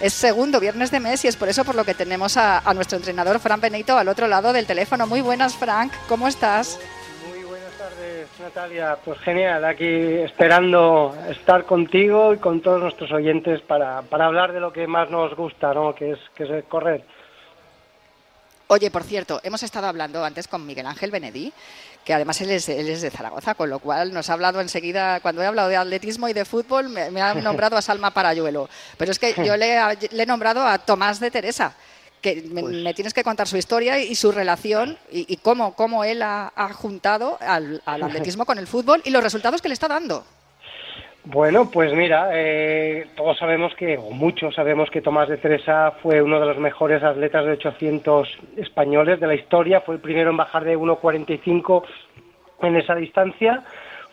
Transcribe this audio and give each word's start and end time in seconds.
es 0.00 0.12
segundo 0.12 0.60
viernes 0.60 0.90
de 0.90 1.00
mes 1.00 1.24
y 1.24 1.28
es 1.28 1.36
por 1.36 1.48
eso 1.48 1.64
por 1.64 1.74
lo 1.74 1.84
que 1.84 1.94
tenemos 1.94 2.36
a, 2.36 2.58
a 2.58 2.74
nuestro 2.74 2.98
entrenador 2.98 3.38
Fran 3.40 3.60
Benito 3.60 3.96
al 3.96 4.08
otro 4.08 4.28
lado 4.28 4.52
del 4.52 4.66
teléfono. 4.66 5.06
Muy 5.06 5.20
buenas, 5.20 5.54
Frank, 5.56 5.92
¿cómo 6.08 6.28
estás? 6.28 6.78
Muy 7.28 7.44
buenas 7.44 7.72
tardes, 7.72 8.28
Natalia. 8.40 8.98
Pues 9.04 9.18
genial, 9.20 9.64
aquí 9.64 9.86
esperando 9.86 11.16
estar 11.30 11.64
contigo 11.64 12.34
y 12.34 12.38
con 12.38 12.60
todos 12.60 12.80
nuestros 12.80 13.10
oyentes 13.12 13.60
para, 13.62 14.02
para 14.02 14.26
hablar 14.26 14.52
de 14.52 14.60
lo 14.60 14.72
que 14.72 14.86
más 14.86 15.10
nos 15.10 15.34
gusta, 15.34 15.72
¿no? 15.72 15.94
que, 15.94 16.12
es, 16.12 16.18
que 16.34 16.44
es 16.44 16.64
correr. 16.64 17.04
Oye, 18.68 18.90
por 18.90 19.04
cierto, 19.04 19.40
hemos 19.44 19.62
estado 19.62 19.86
hablando 19.86 20.24
antes 20.24 20.48
con 20.48 20.66
Miguel 20.66 20.86
Ángel 20.86 21.12
Benedí, 21.12 21.52
que 22.06 22.14
además 22.14 22.40
él 22.40 22.50
es, 22.52 22.68
él 22.68 22.88
es 22.88 23.02
de 23.02 23.10
Zaragoza, 23.10 23.56
con 23.56 23.68
lo 23.68 23.80
cual 23.80 24.12
nos 24.14 24.30
ha 24.30 24.34
hablado 24.34 24.60
enseguida, 24.60 25.18
cuando 25.18 25.42
he 25.42 25.46
hablado 25.46 25.68
de 25.68 25.76
atletismo 25.76 26.28
y 26.28 26.32
de 26.32 26.44
fútbol, 26.44 26.88
me, 26.88 27.10
me 27.10 27.20
ha 27.20 27.34
nombrado 27.34 27.76
a 27.76 27.82
Salma 27.82 28.12
Parayuelo. 28.12 28.68
Pero 28.96 29.10
es 29.10 29.18
que 29.18 29.34
yo 29.44 29.56
le, 29.56 29.76
le 30.12 30.22
he 30.22 30.26
nombrado 30.26 30.64
a 30.64 30.78
Tomás 30.78 31.18
de 31.18 31.32
Teresa, 31.32 31.74
que 32.22 32.44
me, 32.48 32.62
Pues- 32.62 32.76
me 32.76 32.94
tienes 32.94 33.12
que 33.12 33.24
contar 33.24 33.48
su 33.48 33.56
historia 33.56 33.98
y 33.98 34.14
su 34.14 34.30
relación 34.30 34.96
y, 35.10 35.26
y 35.32 35.36
cómo, 35.38 35.74
cómo 35.74 36.04
él 36.04 36.22
ha, 36.22 36.52
ha 36.54 36.72
juntado 36.72 37.38
al, 37.40 37.82
al 37.84 38.02
atletismo 38.04 38.46
con 38.46 38.58
el 38.58 38.68
fútbol 38.68 39.02
y 39.04 39.10
los 39.10 39.22
resultados 39.24 39.60
que 39.60 39.66
le 39.68 39.74
está 39.74 39.88
dando. 39.88 40.24
Bueno, 41.28 41.68
pues 41.72 41.92
mira, 41.92 42.28
eh, 42.34 43.08
todos 43.16 43.36
sabemos 43.36 43.74
que, 43.74 43.98
o 43.98 44.10
muchos 44.10 44.54
sabemos 44.54 44.88
que 44.90 45.02
Tomás 45.02 45.28
de 45.28 45.38
Teresa 45.38 45.94
fue 46.00 46.22
uno 46.22 46.38
de 46.38 46.46
los 46.46 46.58
mejores 46.58 47.02
atletas 47.02 47.44
de 47.44 47.50
800 47.50 48.28
españoles 48.56 49.18
de 49.18 49.26
la 49.26 49.34
historia, 49.34 49.80
fue 49.80 49.96
el 49.96 50.00
primero 50.00 50.30
en 50.30 50.36
bajar 50.36 50.62
de 50.62 50.78
1.45 50.78 51.82
en 52.62 52.76
esa 52.76 52.94
distancia, 52.94 53.64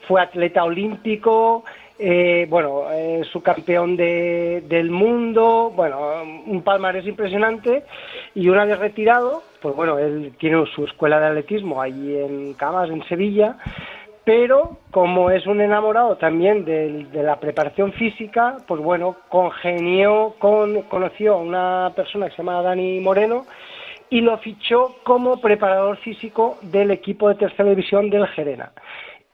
fue 0.08 0.22
atleta 0.22 0.64
olímpico, 0.64 1.64
eh, 2.00 2.48
bueno, 2.50 2.86
eh, 2.92 3.22
subcampeón 3.32 3.96
de, 3.96 4.64
del 4.68 4.90
mundo, 4.90 5.72
bueno, 5.76 6.24
un 6.48 6.64
palmarés 6.64 7.06
impresionante. 7.06 7.84
Y 8.34 8.50
una 8.50 8.66
vez 8.66 8.80
retirado, 8.80 9.44
pues 9.62 9.76
bueno, 9.76 10.00
él 10.00 10.34
tiene 10.40 10.66
su 10.74 10.86
escuela 10.86 11.20
de 11.20 11.28
atletismo 11.28 11.80
allí 11.80 12.18
en 12.18 12.56
Camas, 12.56 12.90
en 12.90 13.04
Sevilla, 13.08 13.58
pero 14.26 14.78
como 14.92 15.30
es 15.32 15.46
un 15.48 15.60
enamorado 15.62 16.16
también 16.18 16.64
del- 16.66 17.12
de, 17.12 17.24
la 17.24 17.40
preparación 17.40 17.92
física, 17.94 18.58
pues 18.68 18.82
bueno, 18.82 19.18
congenió, 19.30 20.36
con, 20.40 20.84
conoció 20.84 21.34
a 21.34 21.38
una 21.38 21.92
persona 21.96 22.28
que 22.30 22.36
se 22.36 22.38
llama 22.38 22.62
Dani 22.62 23.00
Moreno 23.00 23.46
y 24.10 24.22
lo 24.22 24.38
fichó 24.38 24.96
como 25.04 25.42
preparador 25.42 25.98
físico 25.98 26.58
del 26.62 26.92
equipo 26.92 27.30
de 27.30 27.36
tercera 27.36 27.70
división 27.70 28.10
del 28.10 28.28
Gerena. 28.28 28.72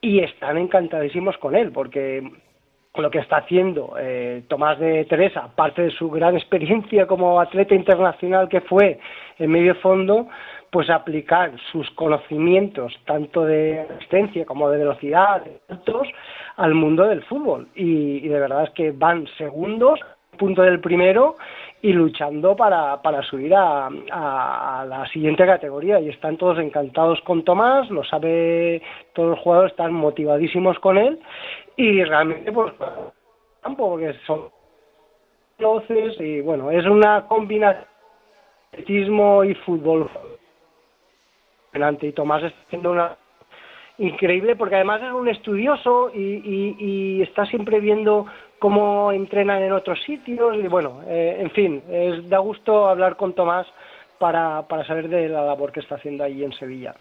Y 0.01 0.19
están 0.21 0.57
encantadísimos 0.57 1.37
con 1.37 1.55
él, 1.55 1.71
porque 1.73 2.23
lo 2.95 3.11
que 3.11 3.19
está 3.19 3.37
haciendo 3.37 3.95
eh, 3.99 4.43
Tomás 4.47 4.79
de 4.79 5.05
Teresa, 5.05 5.41
aparte 5.45 5.83
de 5.83 5.91
su 5.91 6.09
gran 6.09 6.35
experiencia 6.35 7.05
como 7.07 7.39
atleta 7.39 7.75
internacional 7.75 8.49
que 8.49 8.61
fue 8.61 8.99
en 9.37 9.51
medio 9.51 9.75
fondo, 9.75 10.27
pues 10.71 10.89
aplicar 10.89 11.51
sus 11.71 11.89
conocimientos 11.91 12.93
tanto 13.05 13.43
de 13.45 13.85
resistencia 13.89 14.45
como 14.45 14.69
de 14.69 14.77
velocidad, 14.77 15.43
de 15.43 15.59
saltos, 15.67 16.07
al 16.57 16.75
mundo 16.75 17.05
del 17.05 17.23
fútbol. 17.23 17.67
Y, 17.75 18.27
de 18.27 18.39
verdad 18.39 18.63
es 18.63 18.69
que 18.71 18.91
van 18.91 19.27
segundos, 19.37 19.99
punto 20.37 20.61
del 20.61 20.79
primero, 20.79 21.37
y 21.81 21.93
luchando 21.93 22.55
para, 22.55 23.01
para 23.01 23.21
subir 23.23 23.53
a, 23.55 23.89
la 24.87 25.07
siguiente 25.11 25.45
categoría. 25.45 25.99
Y 25.99 26.09
están 26.09 26.37
todos 26.37 26.59
encantados 26.59 27.19
con 27.21 27.43
Tomás, 27.43 27.89
lo 27.89 28.03
sabe, 28.03 28.81
todos 29.13 29.31
los 29.31 29.39
jugadores 29.39 29.71
están 29.71 29.93
motivadísimos 29.93 30.77
con 30.79 30.97
él, 30.97 31.19
y 31.75 32.03
realmente, 32.03 32.51
pues, 32.51 32.73
campo, 33.61 33.89
porque 33.89 34.13
son 34.25 34.49
y 36.19 36.39
bueno, 36.39 36.71
es 36.71 36.85
una 36.85 37.27
combinación 37.27 37.83
de 38.71 38.77
atletismo 38.77 39.43
y 39.43 39.53
fútbol 39.55 40.09
impresionante 41.69 42.07
y 42.07 42.13
Tomás 42.13 42.43
está 42.43 42.59
haciendo 42.67 42.91
una 42.91 43.15
increíble 43.97 44.55
porque 44.55 44.75
además 44.75 45.01
es 45.03 45.11
un 45.11 45.27
estudioso 45.27 46.11
y, 46.13 47.21
está 47.21 47.45
siempre 47.45 47.79
viendo 47.79 48.25
cómo 48.57 49.11
entrenan 49.11 49.61
en 49.61 49.73
otros 49.73 50.01
sitios 50.03 50.55
y 50.55 50.67
bueno, 50.67 51.01
eh, 51.05 51.37
en 51.39 51.51
fin, 51.51 51.83
es, 51.89 52.27
da 52.29 52.39
gusto 52.39 52.87
hablar 52.87 53.17
con 53.17 53.33
Tomás 53.33 53.67
para, 54.17 54.63
para 54.67 54.85
saber 54.85 55.09
de 55.09 55.29
la 55.29 55.43
labor 55.43 55.71
que 55.71 55.81
está 55.81 55.95
haciendo 55.95 56.23
allí 56.23 56.43
en 56.43 56.53
Sevilla. 56.53 56.95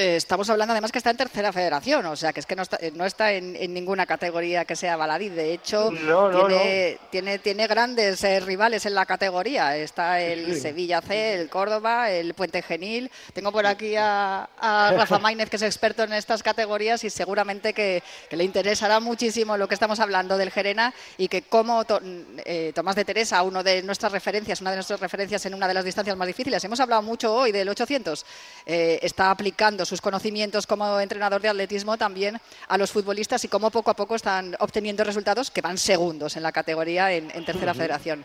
Eh, 0.00 0.14
Estamos 0.14 0.48
hablando 0.48 0.70
además 0.72 0.92
que 0.92 0.98
está 0.98 1.10
en 1.10 1.16
tercera 1.16 1.52
federación, 1.52 2.06
o 2.06 2.14
sea 2.14 2.32
que 2.32 2.38
es 2.38 2.46
que 2.46 2.54
no 2.54 2.62
está, 2.62 2.78
eh, 2.80 2.92
no 2.94 3.04
está 3.04 3.32
en, 3.32 3.56
en 3.56 3.74
ninguna 3.74 4.06
categoría 4.06 4.64
que 4.64 4.76
sea 4.76 4.96
baladí. 4.96 5.28
De 5.28 5.52
hecho, 5.52 5.90
No, 5.90 6.30
no, 6.30 6.46
tiene, 6.46 6.98
tiene, 7.10 7.38
tiene 7.40 7.66
grandes 7.66 8.22
eh, 8.22 8.38
rivales 8.38 8.86
en 8.86 8.94
la 8.94 9.06
categoría. 9.06 9.76
Está 9.76 10.20
el 10.20 10.54
Sí. 10.54 10.60
Sevilla 10.60 11.00
C, 11.02 11.34
el 11.34 11.48
Córdoba, 11.50 12.12
el 12.12 12.32
Puente 12.34 12.62
Genil. 12.62 13.10
Tengo 13.32 13.50
por 13.50 13.66
aquí 13.66 13.96
a, 13.96 14.48
a 14.60 14.92
Rafa 14.96 15.18
Maínez, 15.18 15.50
que 15.50 15.56
es 15.56 15.62
experto 15.62 16.04
en 16.04 16.12
estas 16.12 16.44
categorías 16.44 17.02
y 17.02 17.10
seguramente 17.10 17.74
que, 17.74 18.00
que 18.30 18.36
le 18.36 18.44
interesará 18.44 19.00
muchísimo 19.00 19.56
lo 19.56 19.66
que 19.66 19.74
estamos 19.74 19.98
hablando 19.98 20.38
del 20.38 20.52
Gerena 20.52 20.94
y 21.16 21.26
que 21.26 21.42
como 21.42 21.84
To- 21.84 22.00
eh, 22.44 22.70
Tomás 22.72 22.94
de 22.94 23.04
Teresa, 23.04 23.42
uno 23.42 23.64
de 23.64 23.82
nuestras 23.82 24.12
referencias, 24.12 24.60
una 24.60 24.70
de 24.70 24.76
nuestras 24.76 25.00
referencias 25.00 25.44
en 25.46 25.54
una 25.54 25.66
de 25.66 25.74
las 25.74 25.84
distancias 25.84 26.16
más 26.16 26.28
difíciles, 26.28 26.62
hemos 26.62 26.78
hablado 26.78 27.02
mucho 27.02 27.34
hoy 27.34 27.50
del 27.50 27.68
800, 27.68 28.24
eh, 28.64 29.00
está 29.02 29.32
aplicando 29.32 29.84
sus 29.88 30.00
conocimientos 30.00 30.66
como 30.66 31.00
entrenador 31.00 31.40
de 31.40 31.48
atletismo 31.48 31.96
también 31.96 32.40
a 32.68 32.78
los 32.78 32.90
futbolistas 32.90 33.42
y 33.44 33.48
cómo 33.48 33.70
poco 33.70 33.90
a 33.90 33.96
poco 33.96 34.14
están 34.14 34.54
obteniendo 34.60 35.02
resultados 35.02 35.50
que 35.50 35.60
van 35.60 35.78
segundos 35.78 36.36
en 36.36 36.42
la 36.42 36.52
categoría 36.52 37.12
en, 37.12 37.30
en 37.34 37.44
tercera 37.44 37.74
federación. 37.74 38.24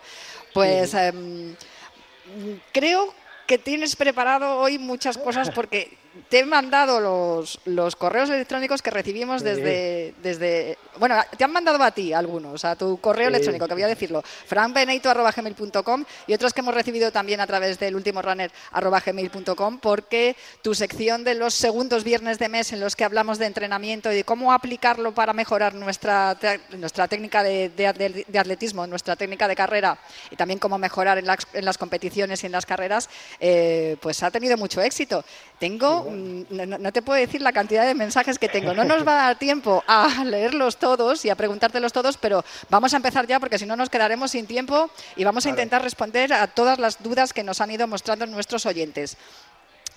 Pues 0.53 0.93
em, 0.93 1.55
creo 2.71 3.13
que 3.47 3.57
tienes 3.57 3.95
preparado 3.95 4.57
hoy 4.59 4.77
muchas 4.77 5.17
cosas 5.17 5.49
porque 5.49 5.97
te 6.29 6.39
he 6.39 6.45
mandado 6.45 6.99
los, 6.99 7.59
los 7.65 7.95
correos 7.95 8.29
electrónicos 8.29 8.81
que 8.81 8.91
recibimos 8.91 9.41
Sí. 9.41 9.47
desde, 9.47 10.13
desde... 10.21 10.77
Bueno, 10.97 11.15
te 11.37 11.43
han 11.43 11.51
mandado 11.51 11.81
a 11.83 11.91
ti 11.91 12.13
algunos, 12.13 12.63
a 12.65 12.75
tu 12.75 12.99
correo 12.99 13.27
Sí. 13.29 13.33
electrónico, 13.35 13.67
que 13.67 13.73
voy 13.73 13.83
a 13.83 13.87
decirlo, 13.87 14.21
franbeneito.gmail.com 14.45 16.05
y 16.27 16.33
otros 16.33 16.53
que 16.53 16.61
hemos 16.61 16.73
recibido 16.73 17.11
también 17.11 17.39
a 17.41 17.47
través 17.47 17.79
del 17.79 17.95
último 17.95 18.21
runner.gmail.com 18.21 19.79
porque 19.79 20.35
tu 20.61 20.75
sección 20.75 21.23
de 21.23 21.33
los 21.35 21.53
segundos 21.53 22.03
viernes 22.03 22.39
de 22.39 22.49
mes 22.49 22.71
en 22.73 22.79
los 22.79 22.95
que 22.95 23.03
hablamos 23.03 23.39
de 23.39 23.45
entrenamiento 23.47 24.11
y 24.11 24.15
de 24.15 24.23
cómo 24.23 24.53
aplicarlo 24.53 25.13
para 25.13 25.33
mejorar 25.33 25.73
nuestra, 25.73 26.37
nuestra 26.77 27.07
técnica 27.07 27.43
de, 27.43 27.69
de- 27.69 28.25
de 28.27 28.39
atletismo, 28.39 28.85
nuestra 28.87 29.15
técnica 29.15 29.47
de 29.47 29.55
carrera 29.55 29.97
y 30.29 30.35
también 30.35 30.59
cómo 30.59 30.77
mejorar 30.77 31.17
en 31.17 31.25
las, 31.25 31.39
en 31.53 31.65
las 31.65 31.77
competiciones 31.77 32.43
y 32.43 32.45
en 32.45 32.51
las 32.51 32.65
carreras, 32.65 33.09
eh, 33.39 33.97
pues 34.01 34.21
ha 34.23 34.31
tenido 34.31 34.57
mucho 34.57 34.81
éxito. 34.81 35.23
Tengo, 35.59 36.02
no, 36.09 36.65
no- 36.65 36.77
no 36.77 36.91
te 36.91 37.01
puedo 37.01 37.19
decir 37.19 37.41
la 37.41 37.51
cantidad 37.53 37.85
de 37.85 37.95
mensajes 37.95 38.37
que 38.39 38.49
tengo. 38.49 38.73
No 38.73 38.83
nos 38.83 39.07
va 39.07 39.13
a 39.13 39.27
dar 39.27 39.39
tiempo 39.39 39.83
a 39.87 40.23
leerlos 40.25 40.77
todos 40.77 41.23
y 41.25 41.29
a 41.29 41.35
preguntártelos 41.35 41.93
todos, 41.93 42.17
pero 42.17 42.43
vamos 42.69 42.93
a 42.93 42.97
empezar 42.97 43.27
ya 43.27 43.39
porque 43.39 43.57
si 43.57 43.65
no 43.65 43.75
nos 43.75 43.89
quedaremos 43.89 44.31
sin 44.31 44.45
tiempo 44.47 44.89
y 45.15 45.23
vamos 45.23 45.45
a 45.45 45.49
intentar 45.49 45.81
responder 45.83 46.33
a 46.33 46.47
todas 46.47 46.79
las 46.79 47.01
dudas 47.03 47.33
que 47.33 47.43
nos 47.43 47.61
han 47.61 47.71
ido 47.71 47.87
mostrando 47.87 48.25
nuestros 48.25 48.65
oyentes. 48.65 49.17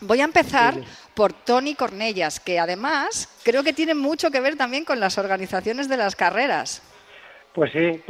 Voy 0.01 0.21
a 0.21 0.25
empezar 0.25 0.75
por 1.15 1.33
Tony 1.33 1.75
Cornellas, 1.75 2.39
que 2.39 2.59
además 2.59 3.31
creo 3.43 3.63
que 3.65 3.73
tiene 3.73 3.95
mucho 3.95 4.31
que 4.31 4.41
ver 4.41 4.57
también 4.57 4.85
con 4.85 5.01
las 5.01 5.17
organizaciones 5.17 5.89
de 5.89 5.97
las 5.97 6.15
carreras. 6.15 6.83
Pues 7.55 7.73
sí, 7.73 8.03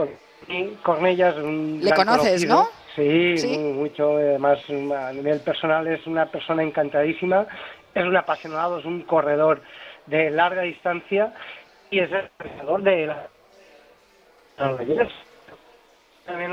Cornellas 0.83 1.37
un 1.37 1.81
Le 1.83 1.93
conoces, 1.93 2.45
conocido. 2.47 2.55
¿no? 2.57 2.69
Sí, 2.97 3.37
Sí. 3.39 3.59
mu- 3.59 3.75
mucho. 3.75 4.17
Además, 4.17 4.59
a 4.69 5.13
nivel 5.13 5.41
personal 5.41 5.87
es 5.87 6.05
una 6.07 6.31
persona 6.31 6.63
encantadísima, 6.63 7.47
es 8.01 8.07
un 8.07 8.17
apasionado, 8.17 8.79
es 8.79 8.85
un 8.85 9.03
corredor 9.03 9.63
de 10.07 10.31
larga 10.31 10.63
distancia 10.63 11.33
y 11.91 12.01
es 12.01 12.11
el 12.13 12.31
corredor 12.39 12.83
de 12.83 13.07
la... 13.07 13.29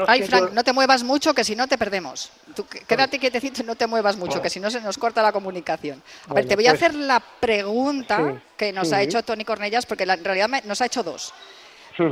Ay, 0.07 0.21
Frank, 0.23 0.51
no 0.51 0.63
te 0.63 0.71
muevas 0.71 1.03
mucho, 1.03 1.33
que 1.33 1.43
si 1.43 1.55
no 1.55 1.67
te 1.67 1.79
perdemos. 1.79 2.31
Tú 2.55 2.63
qu- 2.63 2.85
quédate 2.85 3.17
quietecito, 3.17 3.63
no 3.63 3.75
te 3.75 3.87
muevas 3.87 4.17
mucho, 4.17 4.39
que 4.41 4.49
si 4.49 4.59
no 4.59 4.69
se 4.69 4.79
nos 4.81 4.97
corta 4.99 5.23
la 5.23 5.31
comunicación. 5.31 6.01
A 6.29 6.33
ver, 6.35 6.47
te 6.47 6.55
voy 6.55 6.67
a 6.67 6.71
pues- 6.71 6.83
hacer 6.83 6.95
la 6.95 7.19
pregunta 7.39 8.17
Sí, 8.17 8.39
que 8.55 8.71
nos 8.71 8.93
ha 8.93 9.01
hecho 9.01 9.23
Tony 9.23 9.43
Cornellas, 9.43 9.85
porque 9.87 10.03
en 10.03 10.23
realidad 10.23 10.49
nos 10.65 10.81
ha 10.81 10.85
hecho 10.85 11.01
dos. 11.01 11.33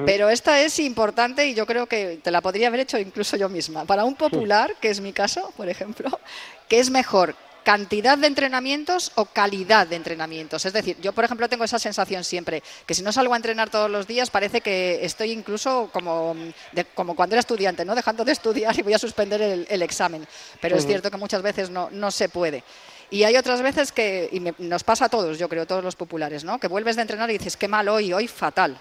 Pero 0.05 0.29
esta 0.29 0.59
es 0.61 0.79
importante 0.79 1.45
y 1.47 1.53
yo 1.55 1.65
creo 1.65 1.85
que 1.87 2.19
te 2.23 2.31
la 2.31 2.41
podría 2.41 2.67
haber 2.67 2.81
hecho 2.81 2.97
incluso 2.99 3.35
yo 3.37 3.49
misma. 3.49 3.85
Para 3.85 4.05
un 4.05 4.15
popular, 4.15 4.75
que 4.79 4.89
es 4.89 4.99
mi 5.01 5.11
caso, 5.13 5.51
por 5.57 5.67
ejemplo, 5.69 6.19
¿qué 6.67 6.79
es 6.79 6.89
mejor? 6.89 7.35
¿Cantidad 7.63 8.17
de 8.17 8.25
entrenamientos 8.25 9.11
o 9.15 9.25
calidad 9.25 9.85
de 9.85 9.95
entrenamientos? 9.95 10.65
Es 10.65 10.73
decir, 10.73 10.97
yo, 10.99 11.13
por 11.13 11.23
ejemplo, 11.25 11.47
tengo 11.47 11.63
esa 11.63 11.77
sensación 11.77 12.23
siempre, 12.23 12.63
que 12.87 12.95
si 12.95 13.03
no 13.03 13.11
salgo 13.11 13.33
a 13.33 13.37
entrenar 13.37 13.69
todos 13.69 13.87
los 13.89 14.07
días, 14.07 14.31
parece 14.31 14.61
que 14.61 15.05
estoy 15.05 15.31
incluso 15.31 15.89
como, 15.93 16.35
de- 16.71 16.85
como 16.85 17.15
cuando 17.15 17.35
era 17.35 17.39
estudiante, 17.41 17.85
¿no? 17.85 17.93
dejando 17.93 18.25
de 18.25 18.31
estudiar 18.39 18.77
y 18.79 18.81
voy 18.81 18.93
a 18.93 18.97
suspender 18.99 19.41
el, 19.43 19.67
el 19.69 19.81
examen. 19.83 20.25
Pero 20.59 20.75
es 20.75 20.87
cierto 20.87 21.11
que 21.11 21.17
muchas 21.17 21.43
veces 21.43 21.69
no, 21.69 21.89
no 21.91 22.09
se 22.09 22.29
puede. 22.29 22.63
Y 23.11 23.25
hay 23.25 23.35
otras 23.37 23.61
veces 23.61 23.91
que, 23.91 24.27
y 24.31 24.39
me- 24.39 24.55
nos 24.57 24.83
pasa 24.83 25.05
a 25.05 25.09
todos, 25.09 25.37
yo 25.37 25.47
creo, 25.47 25.67
todos 25.67 25.83
los 25.83 25.95
populares, 25.95 26.43
¿no? 26.43 26.59
que 26.59 26.67
vuelves 26.67 26.95
de 26.95 27.03
entrenar 27.03 27.29
y 27.29 27.33
dices, 27.37 27.57
qué 27.57 27.67
mal 27.67 27.87
hoy, 27.89 28.11
hoy 28.11 28.27
fatal. 28.27 28.79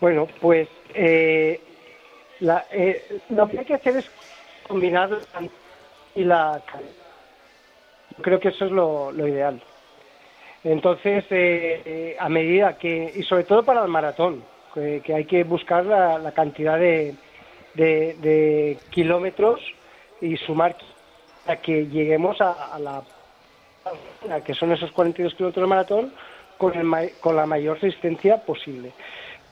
Bueno, 0.00 0.28
pues 0.40 0.68
eh, 0.94 1.60
eh, 2.40 3.20
lo 3.30 3.48
que 3.48 3.58
hay 3.58 3.64
que 3.64 3.74
hacer 3.74 3.96
es 3.96 4.04
combinar 4.68 5.10
y 6.14 6.24
la 6.24 6.62
creo 8.20 8.40
que 8.40 8.48
eso 8.48 8.66
es 8.66 8.70
lo, 8.70 9.12
ideal. 9.26 9.60
Entonces, 10.64 11.24
eh, 11.30 11.82
eh, 11.84 12.16
a 12.18 12.28
medida 12.28 12.78
que, 12.78 13.12
y 13.16 13.22
sobre 13.22 13.44
todo 13.44 13.64
para 13.64 13.82
el 13.82 13.88
maratón, 13.88 14.44
que, 14.74 15.02
hay 15.12 15.24
que 15.24 15.44
buscar 15.44 15.84
la, 15.84 16.32
cantidad 16.32 16.78
de, 16.78 17.14
de, 17.74 18.78
kilómetros 18.90 19.60
y 20.20 20.36
sumar 20.36 20.76
a 21.46 21.56
que 21.56 21.86
lleguemos 21.86 22.40
a, 22.40 22.78
la 22.78 23.02
a 24.30 24.40
que 24.40 24.54
son 24.54 24.70
esos 24.72 24.92
42 24.92 25.34
kilómetros 25.34 25.64
de 25.64 25.68
maratón 25.68 26.12
con, 26.56 26.74
el, 26.74 27.12
con 27.20 27.34
la 27.34 27.46
mayor 27.46 27.80
resistencia 27.80 28.44
posible 28.44 28.92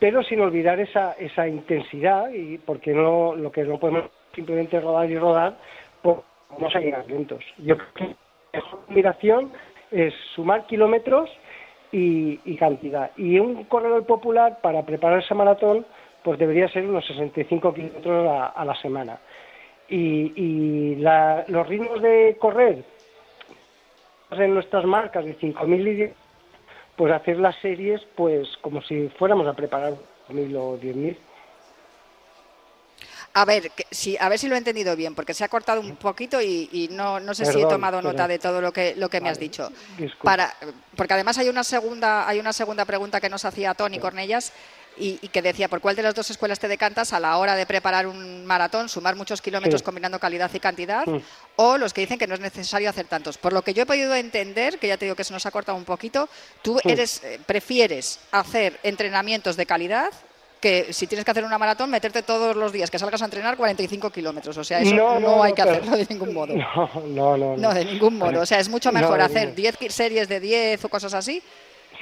pero 0.01 0.23
sin 0.23 0.41
olvidar 0.41 0.81
esa, 0.81 1.13
esa 1.13 1.47
intensidad 1.47 2.31
y 2.33 2.59
porque 2.59 2.93
no 2.93 3.37
lo 3.37 3.53
que 3.53 3.65
no 3.65 3.79
podemos 3.79 4.05
simplemente 4.35 4.81
rodar 4.81 5.11
y 5.11 5.19
rodar 5.19 5.59
vamos 6.53 6.75
a 6.75 6.81
llegar 6.81 7.07
lentos 7.09 7.45
yo 7.59 7.77
creo 7.77 7.95
que 7.95 8.17
la 8.53 8.63
combinación 8.63 9.53
es 9.91 10.15
sumar 10.35 10.67
kilómetros 10.67 11.31
y, 11.93 12.57
cantidad. 12.57 13.11
Y 13.17 13.39
un 13.39 13.65
corredor 13.65 14.05
popular 14.07 14.59
para 14.63 14.85
preparar 14.85 15.21
ese 15.21 15.35
maratón 15.35 15.85
pues 16.23 16.39
debería 16.39 16.69
ser 16.69 16.85
unos 16.87 17.07
65 17.07 17.75
kilómetros 17.75 18.53
a 18.55 18.65
la 18.65 18.75
semana. 18.77 19.19
Y, 19.89 20.97
los 21.49 21.67
ritmos 21.67 22.01
de 22.03 22.37
correr 22.39 22.85
en 24.31 24.55
nuestras 24.55 24.85
marcas 24.85 25.25
de 25.25 25.37
5.000 25.37 25.81
y 25.81 25.95
10, 25.95 26.13
pues 26.95 27.13
hacer 27.13 27.39
las 27.39 27.57
series 27.57 28.01
pues 28.15 28.49
como 28.61 28.83
si 28.83 29.09
fuéramos 29.19 29.47
a 29.49 29.55
preparar 29.55 29.95
1.000 30.29 30.57
o 30.57 30.79
10.000. 30.79 31.17
A 33.33 33.45
ver, 33.45 33.71
si, 33.91 34.17
a 34.19 34.29
ver 34.29 34.39
si 34.41 34.49
lo 34.49 34.57
he 34.57 34.59
entendido 34.59 34.97
bien, 34.97 35.15
porque 35.15 35.35
se 35.35 35.45
ha 35.45 35.49
cortado 35.49 35.81
un 35.81 35.95
poquito 35.97 36.41
y, 36.43 36.89
no, 36.93 37.21
no 37.21 37.33
sé 37.33 37.47
si 37.47 37.61
he 37.61 37.67
tomado 37.67 38.03
nota 38.03 38.27
de 38.27 38.39
todo 38.41 38.61
lo 38.61 38.73
que, 38.73 38.95
lo 38.97 39.09
que 39.09 39.21
me 39.21 39.29
has 39.29 39.39
dicho. 39.39 39.71
Para, 40.23 40.53
porque 40.97 41.15
además 41.15 41.39
hay 41.39 41.49
una 41.49 41.63
segunda, 41.63 42.29
hay 42.29 42.41
una 42.41 42.53
segunda 42.53 42.85
pregunta 42.85 43.21
que 43.21 43.31
nos 43.31 43.45
hacía 43.45 43.75
Tony 43.75 44.01
Cornellas 44.01 44.53
y, 44.97 45.17
que 45.29 45.43
decía, 45.43 45.69
¿por 45.69 45.81
cuál 45.81 45.97
de 45.97 46.03
las 46.03 46.15
dos 46.15 46.31
escuelas 46.31 46.59
te 46.59 46.69
decantas 46.69 47.13
a 47.13 47.21
la 47.21 47.37
hora 47.37 47.55
de 47.55 47.67
preparar 47.67 48.07
un 48.07 48.45
maratón, 48.45 48.89
sumar 48.89 49.17
muchos 49.17 49.41
kilómetros 49.41 49.83
combinando 49.83 50.19
calidad 50.19 50.51
y 50.53 50.61
cantidad? 50.61 51.05
O 51.57 51.79
los 51.79 51.95
que 51.95 52.03
dicen 52.03 52.19
que 52.19 52.27
no 52.27 52.35
es 52.35 52.41
necesario 52.41 52.91
hacer 52.91 53.07
tantos. 53.07 53.39
Por 53.39 53.53
lo 53.53 53.63
que 53.63 53.75
yo 53.75 53.85
he 53.85 53.87
podido 53.87 54.15
entender, 54.15 54.79
que 54.79 54.89
ya 54.89 54.97
te 54.97 55.07
digo 55.07 55.17
que 55.17 55.25
se 55.25 55.33
nos 55.33 55.47
ha 55.47 55.51
cortado 55.51 55.79
un 55.79 55.85
poquito, 55.85 56.29
tú 56.63 56.79
eres, 56.85 57.23
eh, 57.25 57.41
prefieres 57.47 58.21
hacer 58.33 58.79
entrenamientos 58.83 59.57
de 59.57 59.67
calidad 59.67 60.11
que 60.61 60.93
si 60.93 61.07
tienes 61.07 61.25
que 61.25 61.31
hacer 61.31 61.45
una 61.45 61.59
maratón, 61.59 61.91
meterte 61.91 62.23
todos 62.23 62.55
los 62.55 62.73
días 62.73 62.91
que 62.91 62.99
salgas 62.99 63.23
a 63.23 63.25
entrenar 63.25 63.57
45 63.57 64.11
kilómetros. 64.11 64.57
O 64.57 64.65
sea, 64.65 64.81
eso 64.81 64.95
no, 65.21 65.43
hay 65.43 65.53
que 65.53 65.63
hacerlo 65.63 65.97
de 65.97 66.07
ningún 66.09 66.35
modo. 66.35 66.55
No, 67.11 67.37
no, 67.37 67.37
no. 67.37 67.57
No, 67.57 67.75
de 67.75 67.85
ningún 67.85 68.19
modo. 68.19 68.41
O 68.41 68.47
sea, 68.47 68.59
es 68.59 68.69
mucho 68.69 68.93
mejor 68.93 69.21
hacer 69.21 69.55
10 69.55 69.79
series 69.89 70.29
de 70.29 70.41
10 70.41 70.85
o 70.85 70.89
cosas 70.89 71.15
así. 71.15 71.43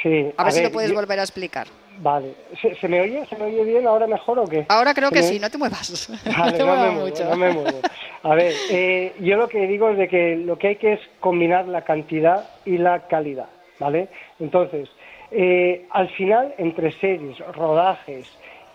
Sí, 0.03 0.33
a, 0.37 0.45
ver, 0.45 0.53
si 0.53 0.63
lo 0.63 0.71
puedes 0.71 0.93
volver 0.93 1.19
a 1.19 1.23
explicar. 1.23 1.67
Vale. 2.01 2.35
¿Se, 2.81 2.89
me 2.89 3.01
oye? 3.01 3.27
¿Se 3.27 3.37
me 3.37 3.47
oye 3.47 3.65
bien 3.65 3.87
ahora 3.87 4.07
mejor 4.07 4.39
o 4.39 4.45
qué? 4.45 4.65
Ahora 4.69 4.95
creo 4.95 5.11
que 5.11 5.23
sí, 5.23 5.41
no 5.41 5.51
te 5.51 5.59
muevas. 5.59 6.09
no, 6.25 6.53
te 6.53 6.65
muevas 6.65 6.95
mucho. 6.95 7.25
no 7.25 7.37
me 7.37 7.51
muevo. 7.51 7.81
A 8.23 8.35
ver, 8.35 8.53
eh, 8.71 9.15
yo 9.21 9.37
lo 9.37 9.49
que 9.49 9.67
digo 9.67 9.91
es 9.91 9.99
de 9.99 10.09
que 10.09 10.37
lo 10.37 10.59
que 10.59 10.69
hay 10.69 10.77
que 10.77 10.95
es 10.95 11.01
combinar 11.21 11.67
la 11.67 11.83
cantidad 11.83 12.49
y 12.65 12.79
la 12.79 13.09
calidad, 13.09 13.49
¿vale? 13.81 14.09
Entonces, 14.39 14.89
eh, 15.31 15.87
al 15.91 16.09
final, 16.11 16.55
entre 16.59 16.93
series, 16.93 17.39
rodajes 17.55 18.27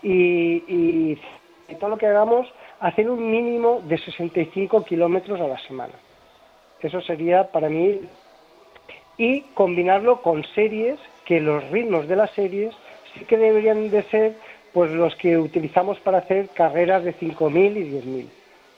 y, 0.03 0.63
y, 0.67 1.19
todo 1.79 1.91
lo 1.91 1.97
que 1.97 2.07
hagamos, 2.07 2.47
hacer 2.79 3.09
un 3.09 3.31
mínimo 3.31 3.81
de 3.85 3.97
65 3.97 4.83
kilómetros 4.85 5.39
a 5.41 5.47
la 5.47 5.57
semana. 5.59 5.93
Eso 6.81 7.01
sería 7.01 7.51
para 7.51 7.69
mí. 7.69 8.01
Y 9.17 9.41
combinarlo 9.53 10.21
con 10.21 10.43
series, 10.53 10.99
que 11.25 11.39
los 11.39 11.67
ritmos 11.69 12.07
de 12.07 12.15
las 12.15 12.31
series 12.31 12.75
sí 13.13 13.25
que 13.25 13.37
deberían 13.37 13.89
de 13.89 14.03
ser 14.03 14.35
pues 14.73 14.91
los 14.91 15.15
que 15.15 15.37
utilizamos 15.37 15.99
para 15.99 16.17
hacer 16.19 16.49
carreras 16.49 17.03
de 17.03 17.15
5.000 17.15 17.77
y 17.77 17.91
10.000. 18.01 18.27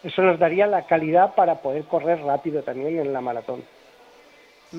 Eso 0.04 0.22
nos 0.22 0.38
daría 0.38 0.68
la 0.68 0.86
calidad 0.86 1.34
para 1.36 1.62
poder 1.62 1.86
correr 1.86 2.22
rápido 2.22 2.62
también 2.62 3.00
en 3.00 3.14
la 3.14 3.22
maratón. 3.22 3.64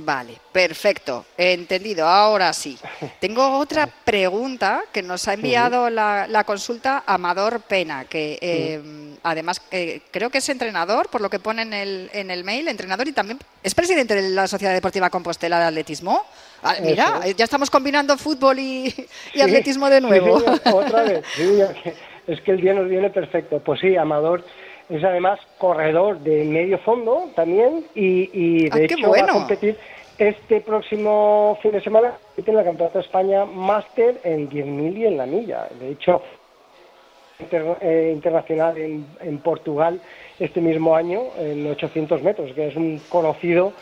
Vale, 0.05 0.35
perfecto, 0.53 1.25
entendido. 1.39 2.07
Ahora 2.07 2.53
sí. 2.53 2.77
Tengo 3.21 3.59
otra 3.59 3.87
pregunta 3.87 4.83
que 4.93 5.03
nos 5.03 5.27
ha 5.27 5.35
enviado 5.35 5.89
la, 5.89 6.45
consulta 6.45 7.05
Amador 7.07 7.63
Pena, 7.63 8.05
que 8.05 8.39
eh, 8.41 8.81
además 9.23 9.63
eh, 9.71 10.03
creo 10.11 10.29
que 10.29 10.39
es 10.39 10.49
entrenador, 10.49 11.09
por 11.09 11.21
lo 11.21 11.31
que 11.31 11.39
pone 11.39 11.63
en 11.63 11.73
el, 11.73 12.11
en 12.13 12.31
el 12.31 12.45
mail, 12.45 12.69
entrenador 12.69 13.09
y 13.09 13.13
también 13.13 13.39
es 13.63 13.75
presidente 13.75 14.15
de 14.15 14.31
la 14.31 14.47
Sociedad 14.47 14.75
Deportiva 14.75 15.09
Compostela 15.09 15.59
de 15.59 15.65
Atletismo. 15.65 16.25
Ah, 16.63 16.75
mira, 16.83 17.27
ya 17.37 17.45
estamos 17.45 17.71
combinando 17.71 18.17
fútbol 18.19 18.59
y, 18.59 18.93
atletismo 19.41 19.89
de 19.89 20.01
nuevo. 20.03 20.43
otra 20.73 21.03
vez, 21.05 21.25
es 22.27 22.41
que 22.43 22.51
el 22.51 22.61
día 22.61 22.75
nos 22.75 22.89
viene 22.89 23.09
perfecto. 23.11 23.61
Pues 23.61 23.81
sí, 23.81 23.97
Amador 23.97 24.45
es 24.88 25.03
además 25.03 25.41
corredor 25.59 26.21
de 26.21 26.44
medio 26.44 26.79
fondo 26.79 27.31
también 27.35 27.85
y, 27.94 28.69
de 28.69 28.71
ah, 28.73 28.85
hecho 28.85 29.11
va 29.11 29.19
a 29.19 29.27
competir 29.27 29.77
este 30.19 30.61
próximo 30.61 31.59
fin 31.61 31.73
de 31.73 31.81
semana 31.81 32.15
en 32.37 32.55
la 32.55 32.65
Campeonato 32.65 32.99
de 32.99 33.05
España 33.05 33.44
Máster 33.44 34.21
en 34.25 34.49
10.000 34.49 34.97
y 34.97 35.06
en 35.06 35.17
la 35.17 35.27
milla. 35.27 35.69
De 35.79 35.91
hecho, 35.91 36.23
eh, 37.38 38.12
internacional 38.15 38.79
en, 38.79 39.38
Portugal 39.38 40.00
este 40.38 40.61
mismo 40.61 40.97
año 40.97 41.23
en 41.38 41.67
800 41.67 42.23
metros, 42.23 42.53
que 42.55 42.69
es 42.69 42.77
un 42.77 43.00
conocido 43.11 43.73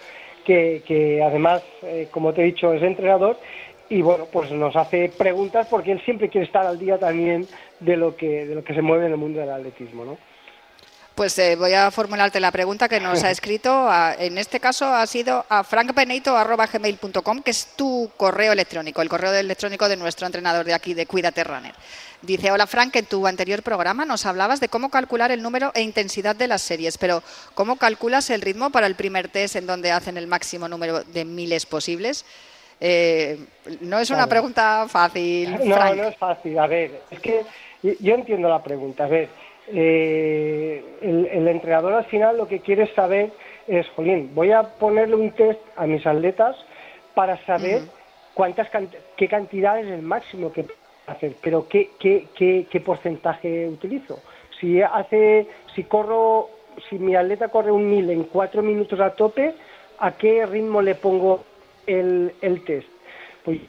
que, 0.44 1.22
además, 1.24 1.62
eh, 1.82 2.08
como 2.10 2.32
te 2.32 2.42
he 2.42 2.46
dicho, 2.46 2.72
es 2.72 2.82
entrenador 2.82 3.38
y 3.88 4.02
bueno, 4.02 4.26
pues 4.32 4.50
nos 4.50 4.74
hace 4.76 5.10
preguntas 5.16 5.68
porque 5.70 5.92
él 5.92 6.00
siempre 6.04 6.28
quiere 6.28 6.46
estar 6.46 6.66
al 6.66 6.78
día 6.78 6.98
también 6.98 7.46
de 7.80 7.96
lo 7.96 8.16
que, 8.16 8.46
de 8.46 8.54
lo 8.54 8.64
que 8.64 8.74
se 8.74 8.82
mueve 8.82 9.06
en 9.06 9.12
el 9.12 9.18
mundo 9.18 9.40
del 9.40 9.50
atletismo, 9.50 10.04
¿no? 10.04 10.18
Pues 11.14 11.38
eh, 11.38 11.54
voy 11.54 11.72
a 11.74 11.92
formularte 11.92 12.40
la 12.40 12.50
pregunta 12.50 12.88
que 12.88 12.98
nos 12.98 13.22
ha 13.22 13.30
escrito. 13.30 13.88
en 14.18 14.36
este 14.36 14.58
caso 14.58 14.86
ha 14.86 15.06
sido 15.06 15.44
a 15.48 15.62
frankpeneito.gmail.com, 15.62 17.42
que 17.42 17.52
es 17.52 17.68
tu 17.76 18.10
correo 18.16 18.52
electrónico, 18.52 19.00
el 19.00 19.08
correo 19.08 19.32
electrónico 19.32 19.88
de 19.88 19.96
nuestro 19.96 20.26
entrenador 20.26 20.64
de 20.64 20.74
aquí, 20.74 20.92
de 20.92 21.06
Cuídate 21.06 21.44
Runner. 21.44 21.72
Dice, 22.20 22.50
hola 22.50 22.66
Frank, 22.66 22.96
en 22.96 23.06
tu 23.06 23.26
anterior 23.28 23.62
programa 23.62 24.04
nos 24.04 24.26
hablabas 24.26 24.58
de 24.58 24.68
cómo 24.68 24.88
calcular 24.88 25.30
el 25.30 25.40
número 25.40 25.70
e 25.74 25.82
intensidad 25.82 26.34
de 26.34 26.48
las 26.48 26.62
series, 26.62 26.98
pero 26.98 27.22
¿cómo 27.54 27.76
calculas 27.76 28.30
el 28.30 28.40
ritmo 28.40 28.70
para 28.70 28.88
el 28.88 28.96
primer 28.96 29.28
test 29.28 29.54
en 29.54 29.66
donde 29.66 29.92
hacen 29.92 30.16
el 30.16 30.26
máximo 30.26 30.66
número 30.68 31.04
de 31.04 31.24
miles 31.24 31.64
posibles? 31.64 32.24
Eh, 32.80 33.38
no 33.82 34.00
es 34.00 34.10
una 34.10 34.26
pregunta 34.26 34.86
fácil. 34.88 35.52
No, 35.64 35.94
no 35.94 36.04
es 36.04 36.16
fácil. 36.16 36.58
A 36.58 36.66
ver, 36.66 37.02
es 37.10 37.20
que 37.20 37.44
yo 37.82 38.14
entiendo 38.14 38.48
la 38.48 38.62
pregunta. 38.62 39.04
A 39.04 39.08
ver, 39.08 39.28
eh, 39.68 40.84
el, 41.00 41.48
entrenador 41.48 41.94
al 41.94 42.04
final 42.04 42.36
lo 42.36 42.46
que 42.46 42.60
quiere 42.60 42.92
saber 42.94 43.30
es, 43.66 43.88
jolín, 43.90 44.30
voy 44.34 44.52
a 44.52 44.62
ponerle 44.62 45.16
un 45.16 45.30
test 45.32 45.60
a 45.76 45.86
mis 45.86 46.06
atletas 46.06 46.56
para 47.14 47.36
saber 47.46 47.82
cuántas 48.34 48.68
qué 49.16 49.28
cantidad 49.28 49.78
es 49.78 49.86
el 49.86 50.02
máximo 50.02 50.52
que 50.52 50.64
puedo 50.64 50.78
hacer, 51.06 51.34
pero 51.42 51.68
qué, 51.68 51.90
qué, 51.98 52.26
qué, 52.36 52.66
qué 52.70 52.80
porcentaje 52.80 53.68
utilizo. 53.68 54.20
Si 54.60 54.82
hace, 54.82 55.46
si 55.74 55.84
corro, 55.84 56.50
si 56.88 56.98
mi 56.98 57.14
atleta 57.14 57.48
corre 57.48 57.70
un 57.70 57.88
mil 57.88 58.10
en 58.10 58.24
cuatro 58.24 58.62
minutos 58.62 59.00
a 59.00 59.10
tope, 59.10 59.54
¿a 59.98 60.12
qué 60.12 60.44
ritmo 60.46 60.82
le 60.82 60.94
pongo 60.94 61.44
el, 61.86 62.34
el 62.40 62.64
test? 62.64 62.88
Pues 63.44 63.60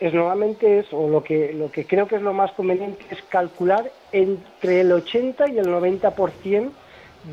es 0.00 0.14
nuevamente 0.14 0.80
eso, 0.80 0.98
o 0.98 1.08
lo 1.08 1.22
que, 1.22 1.52
lo 1.52 1.70
que 1.70 1.86
creo 1.86 2.06
que 2.06 2.16
es 2.16 2.22
lo 2.22 2.32
más 2.32 2.52
conveniente 2.52 3.04
es 3.10 3.22
calcular 3.24 3.90
entre 4.12 4.80
el 4.80 4.92
80 4.92 5.50
y 5.50 5.58
el 5.58 5.66
90% 5.66 6.70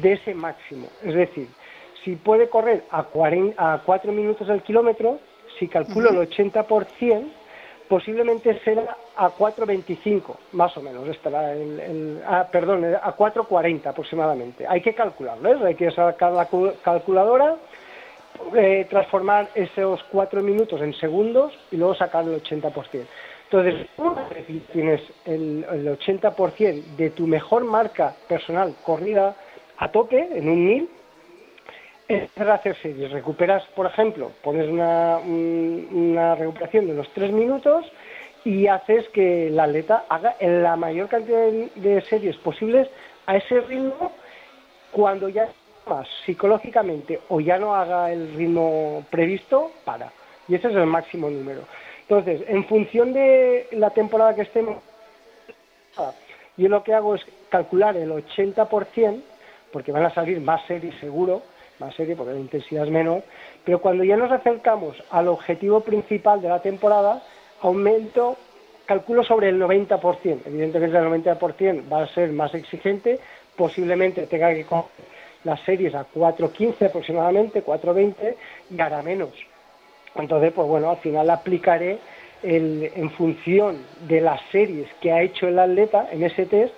de 0.02 0.14
ese 0.14 0.34
máximo. 0.34 0.88
Es 1.04 1.14
decir, 1.14 1.48
si 2.04 2.16
puede 2.16 2.50
correr 2.50 2.84
a, 2.92 3.04
40, 3.04 3.74
a 3.74 3.80
4 3.80 4.12
minutos 4.12 4.50
al 4.50 4.64
kilómetro, 4.64 5.20
si 5.60 5.68
calculo 5.68 6.10
el 6.10 6.30
80%, 6.30 7.26
posiblemente 7.88 8.60
será 8.64 8.98
a 9.16 9.30
4.25, 9.30 10.36
más 10.54 10.76
o 10.78 10.82
menos, 10.82 11.08
estará 11.08 11.54
el, 11.54 12.22
ah, 12.28 12.48
perdón, 12.52 12.84
a 12.86 13.16
4.40 13.16 13.88
aproximadamente. 13.88 14.66
Hay 14.68 14.82
que 14.82 14.94
calcularlo, 14.94 15.66
hay 15.66 15.76
que 15.76 15.92
sacar 15.92 16.34
la 16.34 16.48
calculadora 16.84 17.58
eh, 18.56 18.86
transformar 18.90 19.50
esos 19.56 20.04
cuatro 20.12 20.42
minutos 20.42 20.82
en 20.82 20.94
segundos 20.94 21.54
y 21.72 21.78
luego 21.78 21.96
sacar 21.96 22.26
el 22.26 22.42
80%. 22.42 23.06
Entonces, 23.46 23.88
una 23.98 24.28
vez 24.30 24.46
tienes 24.72 25.02
el, 25.26 25.66
el 25.72 25.88
80% 26.00 26.84
de 26.98 27.10
tu 27.12 27.28
mejor 27.28 27.64
marca 27.64 28.16
personal 28.28 28.76
corrida 28.84 29.36
a 29.78 29.92
tope 29.92 30.30
en 30.32 30.50
un 30.50 30.66
mil, 30.66 30.90
empezar 32.08 32.50
a 32.50 32.56
hacer 32.56 32.76
series. 32.82 33.12
Recuperas, 33.12 33.64
por 33.76 33.86
ejemplo, 33.86 34.32
pones 34.44 34.68
una, 34.68 36.36
recuperación 36.36 36.88
de 36.88 36.94
los 36.94 37.10
tres 37.14 37.32
minutos 37.32 37.86
y 38.44 38.68
haces 38.68 39.08
que 39.10 39.48
el 39.48 39.60
atleta 39.60 40.06
haga 40.10 40.36
la 40.40 40.76
mayor 40.76 41.08
cantidad 41.08 41.48
de 41.50 42.02
series 42.02 42.36
posibles 42.38 42.88
a 43.26 43.38
ese 43.38 43.60
ritmo 43.62 44.12
cuando 44.92 45.30
ya 45.30 45.50
más 45.88 46.08
psicológicamente 46.26 47.20
o 47.30 47.40
ya 47.40 47.58
no 47.58 47.76
haga 47.76 48.12
el 48.12 48.34
ritmo 48.36 49.06
previsto, 49.10 49.72
para. 49.84 50.12
Y 50.48 50.56
ese 50.56 50.68
es 50.68 50.76
el 50.76 50.86
máximo 50.86 51.30
número. 51.30 51.62
Entonces, 52.02 52.44
en 52.48 52.66
función 52.66 53.14
de 53.14 53.68
la 53.72 53.90
temporada 53.90 54.36
que 54.36 54.44
estemos, 54.44 54.78
yo 56.58 56.70
lo 56.70 56.84
que 56.84 56.94
hago 56.94 57.16
es 57.16 57.26
calcular 57.50 57.98
el 57.98 58.12
80%, 58.12 59.22
porque 59.72 59.92
van 59.92 60.06
a 60.06 60.14
salir 60.14 60.40
más 60.40 60.66
series 60.68 60.96
seguro, 61.00 61.42
más 61.80 61.96
series 61.96 62.18
porque 62.18 62.34
la 62.34 62.40
intensidad 62.40 62.86
es 62.86 62.92
menor, 62.92 63.24
pero 63.64 63.82
cuando 63.82 64.04
ya 64.04 64.16
nos 64.16 64.32
acercamos 64.32 64.96
al 65.10 65.28
objetivo 65.28 65.82
principal 65.82 66.42
de 66.42 66.50
la 66.50 66.62
temporada, 66.62 67.24
aumento, 67.62 68.38
calculo 68.86 69.24
sobre 69.24 69.50
el 69.50 69.60
90%. 69.60 70.42
Evidentemente 70.46 70.98
el 70.98 71.06
90% 71.06 71.92
va 71.92 72.04
a 72.04 72.08
ser 72.08 72.32
más 72.32 72.54
exigente, 72.54 73.20
posiblemente 73.56 74.28
tenga 74.28 74.54
que 74.54 74.66
las 75.46 75.62
series 75.62 75.96
a 75.96 76.06
4.15 76.14 76.88
aproximadamente, 76.88 77.64
4.20 77.64 78.36
y 78.72 78.82
hará 78.82 79.02
menos. 79.02 79.32
Entonces, 80.16 80.52
pues 80.54 80.68
bueno, 80.68 80.90
al 80.90 80.98
final 80.98 81.30
aplicaré 81.30 82.00
el, 82.44 82.92
en 82.96 83.10
función 83.12 83.78
de 84.08 84.22
las 84.22 84.42
series 84.52 84.88
que 85.02 85.12
ha 85.12 85.22
hecho 85.22 85.48
el 85.48 85.60
atleta 85.60 86.10
en 86.12 86.24
ese 86.24 86.46
test, 86.46 86.74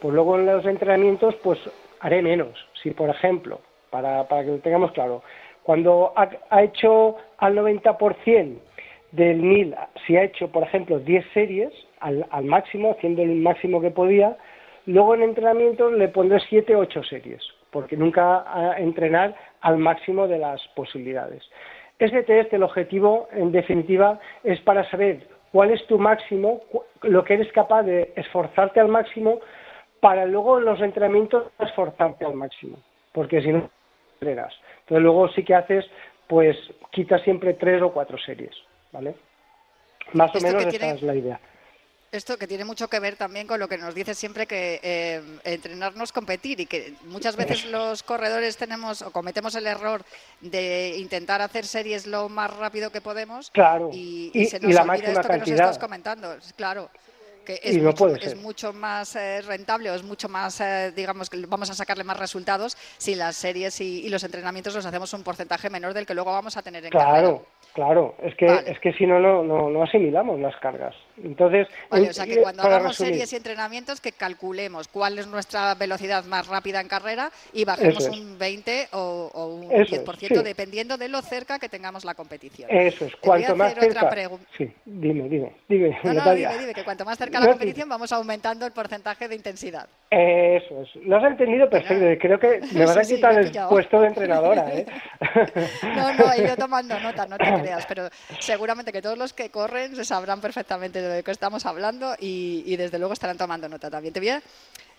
pues 0.00 0.14
luego 0.14 0.36
en 0.36 0.46
los 0.46 0.64
entrenamientos 0.66 1.34
pues 1.42 1.58
haré 2.00 2.22
menos. 2.22 2.66
Si, 2.82 2.90
por 2.90 3.10
ejemplo, 3.10 3.60
para, 3.90 4.26
para 4.28 4.44
que 4.44 4.50
lo 4.50 4.58
tengamos 4.58 4.92
claro, 4.92 5.22
cuando 5.62 6.12
ha, 6.16 6.62
hecho 6.62 7.16
al 7.36 7.54
90% 7.54 8.58
del 9.12 9.36
1000, 9.36 9.74
si 10.06 10.16
ha 10.16 10.24
hecho, 10.24 10.48
por 10.48 10.62
ejemplo, 10.62 10.98
10 10.98 11.24
series 11.34 11.72
al, 12.00 12.26
al 12.30 12.44
máximo, 12.44 12.92
haciendo 12.92 13.22
el 13.22 13.34
máximo 13.36 13.80
que 13.80 13.90
podía, 13.90 14.36
luego 14.86 15.14
en 15.14 15.22
entrenamientos 15.22 15.92
le 15.92 16.08
pondré 16.08 16.40
7 16.48 16.74
o 16.74 16.80
8 16.80 17.02
series, 17.04 17.42
porque 17.70 17.96
nunca 17.96 18.44
a 18.46 18.78
entrenar 18.78 19.34
al 19.60 19.78
máximo 19.78 20.26
de 20.28 20.38
las 20.38 20.60
posibilidades. 20.68 21.42
Ese 21.98 22.22
test, 22.22 22.52
el 22.52 22.62
objetivo, 22.62 23.28
en 23.32 23.50
definitiva, 23.52 24.20
es 24.44 24.60
para 24.60 24.88
saber 24.90 25.26
cuál 25.52 25.70
es 25.70 25.84
tu 25.86 25.98
máximo, 25.98 26.60
lo 27.02 27.24
que 27.24 27.34
eres 27.34 27.52
capaz 27.52 27.82
de 27.82 28.12
esforzarte 28.16 28.80
al 28.80 28.88
máximo, 28.88 29.40
para 30.00 30.26
luego 30.26 30.58
en 30.58 30.64
los 30.64 30.80
entrenamientos 30.80 31.50
esforzarte 31.58 32.24
al 32.24 32.34
máximo, 32.34 32.78
porque 33.12 33.42
si 33.42 33.48
no, 33.48 33.68
entrenas. 34.14 34.54
Entonces 34.80 35.02
luego 35.02 35.28
sí 35.30 35.42
que 35.42 35.54
haces, 35.54 35.84
pues 36.28 36.56
quitas 36.92 37.22
siempre 37.22 37.54
tres 37.54 37.82
o 37.82 37.92
cuatro 37.92 38.16
series. 38.18 38.54
¿vale? 38.92 39.14
Más 40.12 40.34
o 40.34 40.40
menos 40.40 40.64
esa 40.66 40.90
es 40.94 41.02
la 41.02 41.14
idea. 41.14 41.40
Esto 42.10 42.38
que 42.38 42.46
tiene 42.46 42.64
mucho 42.64 42.88
que 42.88 43.00
ver 43.00 43.16
también 43.16 43.46
con 43.46 43.60
lo 43.60 43.68
que 43.68 43.76
nos 43.76 43.94
dice 43.94 44.14
siempre 44.14 44.46
que 44.46 44.80
eh, 44.82 45.22
entrenarnos 45.44 46.12
competir 46.12 46.60
y 46.60 46.66
que 46.66 46.94
muchas 47.04 47.36
veces 47.36 47.66
los 47.66 48.02
corredores 48.02 48.56
tenemos 48.56 49.02
o 49.02 49.10
cometemos 49.10 49.54
el 49.56 49.66
error 49.66 50.02
de 50.40 50.96
intentar 50.98 51.42
hacer 51.42 51.66
series 51.66 52.06
lo 52.06 52.28
más 52.28 52.56
rápido 52.56 52.90
que 52.90 53.00
podemos 53.00 53.50
claro. 53.50 53.90
y, 53.92 54.30
se 54.46 54.58
nos 54.58 54.74
olvida 54.76 55.12
esto 55.12 55.28
que 55.28 55.38
nos 55.38 55.48
estás 55.48 55.78
comentando. 55.78 56.36
Claro 56.56 56.88
que 57.48 57.60
es, 57.62 57.82
mucho, 57.82 58.08
es 58.08 58.36
mucho, 58.36 58.72
más 58.74 59.16
eh, 59.16 59.40
rentable 59.40 59.90
o 59.90 59.94
es 59.94 60.02
mucho 60.02 60.28
más, 60.28 60.60
eh, 60.60 60.92
digamos, 60.94 61.30
que 61.30 61.38
vamos 61.46 61.70
a 61.70 61.74
sacarle 61.74 62.04
más 62.04 62.18
resultados 62.18 62.76
si 62.98 63.14
las 63.14 63.36
series 63.36 63.80
y, 63.80 64.06
los 64.10 64.22
entrenamientos 64.22 64.74
los 64.74 64.84
hacemos 64.84 65.14
un 65.14 65.22
porcentaje 65.22 65.70
menor 65.70 65.94
del 65.94 66.04
que 66.04 66.12
luego 66.12 66.30
vamos 66.30 66.58
a 66.58 66.62
tener 66.62 66.84
en 66.84 66.90
Claro, 66.90 67.46
Claro, 67.72 68.14
es 68.22 68.34
que, 68.34 68.46
es 68.46 68.78
que 68.80 68.92
si 68.92 69.06
no, 69.06 69.18
no, 69.18 69.70
no, 69.70 69.82
asimilamos 69.82 70.38
las 70.40 70.56
cargas. 70.56 70.94
Entonces, 71.24 71.66
vale, 71.90 72.10
o 72.10 72.12
sea 72.12 72.26
que 72.26 72.40
cuando 72.40 72.62
hagamos 72.62 72.96
series 72.96 73.32
y 73.32 73.36
entrenamientos, 73.36 74.00
que 74.00 74.12
calculemos 74.12 74.88
cuál 74.88 75.18
es 75.18 75.26
nuestra 75.26 75.74
velocidad 75.74 76.24
más 76.24 76.46
rápida 76.46 76.80
en 76.80 76.88
carrera 76.88 77.30
y 77.52 77.64
bajemos 77.64 78.08
un 78.08 78.38
20 78.38 78.88
o, 78.92 79.60
un 79.62 79.68
10%, 79.68 80.42
dependiendo 80.42 80.96
de 80.96 81.08
lo 81.08 81.20
cerca 81.22 81.58
que 81.58 81.68
tengamos 81.68 82.04
la 82.04 82.14
competición. 82.14 82.68
Eso 82.70 83.04
es, 83.04 83.16
cuanto 83.16 83.56
más 83.56 83.74
cerca. 83.74 84.10
Sí, 84.56 84.70
dime, 84.84 85.28
dime, 85.28 85.52
dime. 85.68 85.98
No, 86.02 86.12
no, 86.12 86.34
dime, 86.34 86.58
dime, 86.58 86.74
que 86.74 86.84
cuanto 86.84 87.04
más 87.04 87.18
cerca 87.18 87.40
la 87.40 87.48
competición 87.48 87.88
vamos 87.88 88.12
aumentando 88.12 88.66
el 88.66 88.72
porcentaje 88.72 89.28
de 89.28 89.34
intensidad. 89.34 89.88
Eso 90.10 90.82
es, 90.82 91.04
lo 91.04 91.16
has 91.16 91.24
entendido 91.24 91.68
perfecto. 91.68 92.04
Creo 92.20 92.38
que 92.38 92.60
me 92.72 92.86
vas 92.86 92.96
a 92.96 93.02
quitar 93.14 93.38
el 93.38 93.52
puesto 93.68 94.00
de 94.00 94.08
entrenadora. 94.08 94.72
¿eh? 94.72 94.86
no, 95.96 96.12
no, 96.14 96.32
he 96.32 96.42
ido 96.42 96.56
tomando 96.56 96.98
nota, 97.00 97.26
no 97.26 97.36
te 97.36 97.44
pero 97.88 98.08
seguramente 98.38 98.92
que 98.92 99.02
todos 99.02 99.18
los 99.18 99.32
que 99.32 99.50
corren 99.50 99.94
se 99.94 100.04
sabrán 100.04 100.40
perfectamente 100.40 101.00
de 101.00 101.07
lo 101.16 101.24
que 101.24 101.30
estamos 101.30 101.66
hablando 101.66 102.14
y, 102.18 102.76
desde 102.76 102.98
luego 102.98 103.12
estarán 103.12 103.36
tomando 103.36 103.68
nota 103.68 103.90
también. 103.90 104.12
Te 104.12 104.20
voy, 104.20 104.28
a, 104.30 104.42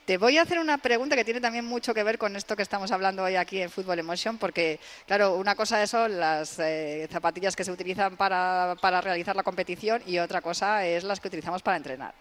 te 0.05 0.17
voy 0.17 0.37
a 0.37 0.41
hacer 0.41 0.59
una 0.59 0.77
pregunta 0.77 1.15
que 1.15 1.23
tiene 1.23 1.41
también 1.41 1.65
mucho 1.65 1.93
que 1.93 2.03
ver 2.03 2.17
con 2.17 2.35
esto 2.35 2.55
que 2.55 2.63
estamos 2.63 2.91
hablando 2.91 3.23
hoy 3.23 3.35
aquí 3.35 3.61
en 3.61 3.69
Fútbol 3.69 3.99
Emotion, 3.99 4.37
porque, 4.37 4.79
claro, 5.07 5.35
una 5.35 5.55
cosa 5.55 5.85
son 5.87 6.19
las 6.19 6.59
eh, 6.59 7.07
zapatillas 7.11 7.55
que 7.55 7.63
se 7.63 7.71
utilizan 7.71 8.17
para, 8.17 8.75
realizar 9.01 9.35
la 9.35 9.43
competición 9.43 10.01
y 10.05 10.19
otra 10.19 10.41
cosa 10.41 10.85
es 10.85 11.03
las 11.03 11.19
que 11.19 11.27
utilizamos 11.27 11.61
para 11.61 11.77
entrenar. 11.77 12.13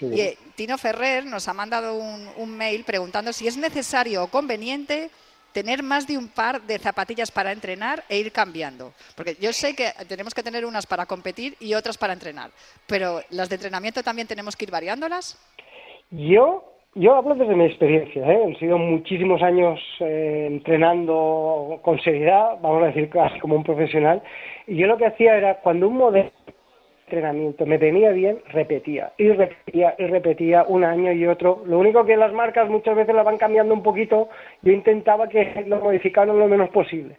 Y 0.00 0.20
eh, 0.20 0.38
Tino 0.54 0.78
Ferrer 0.78 1.26
nos 1.26 1.46
ha 1.48 1.52
mandado 1.52 1.94
un, 1.94 2.28
un 2.36 2.56
mail 2.56 2.84
preguntando 2.84 3.32
si 3.32 3.46
es 3.46 3.56
necesario 3.56 4.24
o 4.24 4.28
conveniente 4.28 5.10
tener 5.52 5.82
más 5.82 6.06
de 6.06 6.18
un 6.18 6.28
par 6.28 6.62
de 6.62 6.78
zapatillas 6.78 7.30
para 7.30 7.52
entrenar 7.52 8.04
e 8.08 8.18
ir 8.18 8.32
cambiando. 8.32 8.92
Porque 9.16 9.36
yo 9.40 9.52
sé 9.52 9.74
que 9.74 9.90
tenemos 10.08 10.34
que 10.34 10.42
tener 10.42 10.64
unas 10.64 10.86
para 10.86 11.06
competir 11.06 11.54
y 11.60 11.74
otras 11.74 11.98
para 11.98 12.12
entrenar, 12.12 12.50
pero 12.86 13.20
las 13.30 13.48
de 13.48 13.56
entrenamiento 13.56 14.02
también 14.02 14.28
tenemos 14.28 14.56
que 14.56 14.64
ir 14.64 14.70
variándolas. 14.70 15.38
Yo, 16.10 16.64
yo 16.94 17.14
hablo 17.14 17.34
desde 17.34 17.54
mi 17.54 17.66
experiencia, 17.66 18.26
¿eh? 18.26 18.44
han 18.44 18.56
sido 18.58 18.78
muchísimos 18.78 19.42
años 19.42 19.78
eh, 20.00 20.48
entrenando 20.50 21.78
con 21.82 22.00
seriedad, 22.00 22.58
vamos 22.60 22.82
a 22.82 22.86
decir 22.86 23.08
casi 23.10 23.38
como 23.38 23.54
un 23.54 23.64
profesional, 23.64 24.22
y 24.66 24.76
yo 24.76 24.86
lo 24.86 24.96
que 24.96 25.06
hacía 25.06 25.36
era 25.36 25.60
cuando 25.60 25.88
un 25.88 25.96
modelo 25.96 26.30
entrenamiento 27.10 27.66
me 27.66 27.76
venía 27.76 28.10
bien, 28.10 28.38
repetía 28.52 29.12
y 29.18 29.30
repetía 29.30 29.94
y 29.98 30.06
repetía 30.06 30.64
un 30.68 30.84
año 30.84 31.12
y 31.12 31.26
otro. 31.26 31.62
Lo 31.66 31.78
único 31.78 32.04
que 32.04 32.16
las 32.16 32.32
marcas 32.32 32.70
muchas 32.70 32.94
veces 32.94 33.14
la 33.14 33.24
van 33.24 33.36
cambiando 33.36 33.74
un 33.74 33.82
poquito, 33.82 34.28
yo 34.62 34.72
intentaba 34.72 35.28
que 35.28 35.64
lo 35.66 35.80
modificaran 35.80 36.38
lo 36.38 36.46
menos 36.46 36.70
posible. 36.70 37.16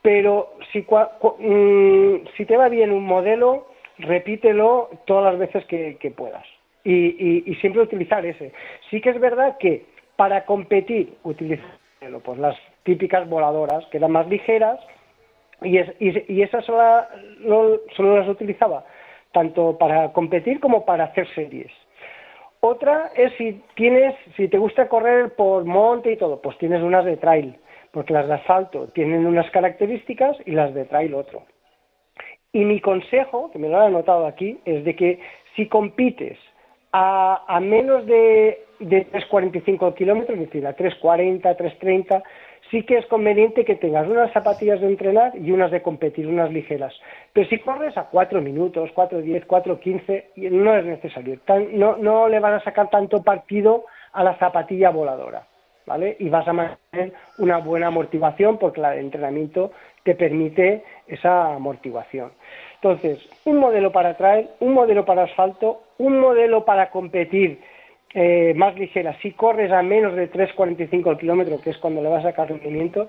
Pero 0.00 0.54
si, 0.72 0.80
mm, 0.80 2.26
si 2.36 2.46
te 2.46 2.56
va 2.56 2.68
bien 2.68 2.92
un 2.92 3.04
modelo, 3.04 3.66
repítelo 3.98 4.88
todas 5.04 5.24
las 5.24 5.38
veces 5.38 5.64
que, 5.66 6.14
puedas 6.16 6.44
y, 6.84 7.54
siempre 7.60 7.82
utilizar 7.82 8.24
ese. 8.24 8.52
Sí 8.90 9.00
que 9.00 9.10
es 9.10 9.20
verdad 9.20 9.58
que 9.58 9.84
para 10.16 10.46
competir 10.46 11.14
utilizar 11.24 11.66
pues 12.24 12.38
las 12.38 12.56
típicas 12.84 13.28
voladoras, 13.28 13.84
que 13.86 13.98
eran 13.98 14.12
más 14.12 14.28
ligeras, 14.28 14.78
y, 15.62 15.78
y, 15.78 16.42
esas 16.42 16.64
solo, 16.64 17.80
solo, 17.96 18.18
las 18.18 18.28
utilizaba 18.28 18.84
tanto 19.36 19.76
para 19.76 20.14
competir 20.14 20.60
como 20.60 20.86
para 20.86 21.04
hacer 21.04 21.28
series. 21.34 21.70
Otra 22.60 23.10
es 23.14 23.34
si 23.34 23.60
tienes, 23.74 24.14
si 24.34 24.48
te 24.48 24.56
gusta 24.56 24.88
correr 24.88 25.34
por 25.34 25.66
monte 25.66 26.12
y 26.12 26.16
todo, 26.16 26.40
pues 26.40 26.56
tienes 26.56 26.80
unas 26.82 27.04
de 27.04 27.18
trail, 27.18 27.54
porque 27.90 28.14
las 28.14 28.26
de 28.28 28.32
asfalto 28.32 28.88
tienen 28.94 29.26
unas 29.26 29.50
características 29.50 30.38
y 30.46 30.52
las 30.52 30.72
de 30.72 30.86
trail 30.86 31.12
otro. 31.12 31.42
Y 32.50 32.64
mi 32.64 32.80
consejo, 32.80 33.50
que 33.50 33.58
me 33.58 33.68
lo 33.68 33.76
han 33.76 33.88
anotado 33.88 34.24
aquí, 34.24 34.58
es 34.64 34.86
de 34.86 34.96
que 34.96 35.20
si 35.54 35.68
compites 35.68 36.38
a, 36.92 37.60
menos 37.60 38.06
de, 38.06 38.64
de 38.80 39.06
3,45 39.12 39.92
kilómetros, 39.96 40.38
es 40.38 40.46
decir, 40.46 40.66
a 40.66 40.74
3,40, 40.74 41.42
3,30, 41.42 42.22
sí 42.70 42.82
que 42.82 42.98
es 42.98 43.06
conveniente 43.06 43.64
que 43.64 43.76
tengas 43.76 44.06
unas 44.08 44.32
zapatillas 44.32 44.80
de 44.80 44.88
entrenar 44.88 45.32
y 45.36 45.50
unas 45.50 45.70
de 45.70 45.82
competir, 45.82 46.26
unas 46.26 46.52
ligeras. 46.52 46.94
Pero 47.32 47.48
si 47.48 47.58
corres 47.58 47.96
a 47.96 48.04
4 48.04 48.40
minutos, 48.40 48.90
4, 48.94 49.20
10, 49.20 49.44
4, 49.46 49.80
15, 49.80 50.30
no 50.36 50.76
es 50.76 50.84
necesario. 50.84 51.38
no, 51.72 51.96
no 51.96 52.28
le 52.28 52.40
van 52.40 52.54
a 52.54 52.64
sacar 52.64 52.90
tanto 52.90 53.22
partido 53.22 53.84
a 54.12 54.24
la 54.24 54.36
zapatilla 54.38 54.90
voladora. 54.90 55.46
¿Vale? 55.86 56.16
Y 56.18 56.28
vas 56.28 56.48
a 56.48 56.52
mantener 56.52 57.12
una 57.38 57.58
buena 57.58 57.86
amortiguación 57.86 58.58
porque 58.58 58.80
el 58.80 58.98
entrenamiento 58.98 59.70
te 60.02 60.16
permite 60.16 60.82
esa 61.06 61.54
amortiguación. 61.54 62.32
Entonces, 62.74 63.24
un 63.44 63.58
modelo 63.58 63.92
para 63.92 64.16
trail, 64.16 64.48
un 64.58 64.74
modelo 64.74 65.04
para 65.04 65.22
asfalto, 65.22 65.82
un 65.98 66.18
modelo 66.18 66.64
para 66.64 66.90
competir 66.90 67.60
eh, 68.18 68.54
más 68.56 68.74
ligera. 68.78 69.14
Si 69.20 69.32
corres 69.32 69.70
a 69.70 69.82
menos 69.82 70.14
de 70.16 70.32
3,45 70.32 71.10
el 71.10 71.18
kilómetro, 71.18 71.60
que 71.60 71.68
es 71.68 71.76
cuando 71.76 72.00
le 72.00 72.08
vas 72.08 72.24
a 72.24 72.30
sacar 72.30 72.48
rendimiento, 72.48 73.08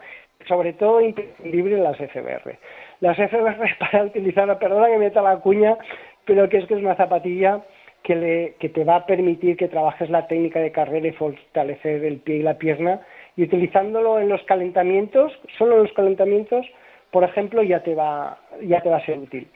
sobre 0.49 0.73
todo 0.73 0.99
imprescindible 0.99 1.77
las 1.77 1.95
FBR. 1.95 2.57
Las 2.99 3.15
FBR 3.15 3.77
para 3.79 4.03
utilizar, 4.03 4.59
perdona 4.59 4.87
que 4.87 4.97
meta 4.97 5.21
la 5.21 5.37
cuña, 5.37 5.77
pero 6.25 6.49
que 6.49 6.57
es 6.57 6.65
que 6.65 6.73
es 6.73 6.81
una 6.81 6.95
zapatilla 6.95 7.61
que, 8.03 8.15
le, 8.17 8.55
que 8.59 8.67
te 8.67 8.83
va 8.83 8.97
a 8.97 9.05
permitir 9.05 9.55
que 9.55 9.69
trabajes 9.69 10.09
la 10.09 10.27
técnica 10.27 10.59
de 10.59 10.73
carrera 10.73 11.07
y 11.07 11.13
fortalecer 11.13 12.03
el 12.03 12.17
pie 12.17 12.35
y 12.35 12.43
la 12.43 12.57
pierna. 12.57 12.99
Y 13.37 13.43
utilizándolo 13.43 14.19
en 14.19 14.27
los 14.27 14.43
calentamientos, 14.43 15.31
solo 15.57 15.77
en 15.77 15.83
los 15.83 15.93
calentamientos, 15.93 16.65
por 17.11 17.23
ejemplo, 17.23 17.63
ya 17.63 17.81
te 17.81 17.95
va, 17.95 18.39
ya 18.61 18.81
te 18.81 18.89
va 18.89 18.97
a 18.97 19.05
ser 19.05 19.19
útil. 19.19 19.47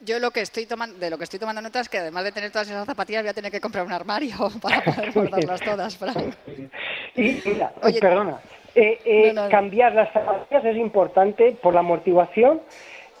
Yo 0.00 0.18
lo 0.18 0.30
que 0.30 0.40
estoy 0.40 0.66
tomando, 0.66 0.98
de 0.98 1.10
lo 1.10 1.18
que 1.18 1.24
estoy 1.24 1.38
tomando 1.38 1.60
nota 1.60 1.80
es 1.80 1.88
que 1.88 1.98
además 1.98 2.24
de 2.24 2.32
tener 2.32 2.50
todas 2.50 2.68
esas 2.68 2.86
zapatillas 2.86 3.22
voy 3.22 3.30
a 3.30 3.34
tener 3.34 3.52
que 3.52 3.60
comprar 3.60 3.84
un 3.84 3.92
armario 3.92 4.34
para 4.62 4.82
poder 4.82 5.12
guardarlas 5.12 5.60
todas, 5.60 5.96
Frank. 5.96 6.34
Y 7.16 7.40
mira, 7.44 7.72
perdona, 8.00 8.40
eh, 8.74 8.98
eh, 9.04 9.34
cambiar 9.48 9.94
las 9.94 10.12
zapatillas 10.12 10.64
es 10.64 10.76
importante 10.76 11.56
por 11.62 11.74
la 11.74 11.80
amortiguación 11.80 12.60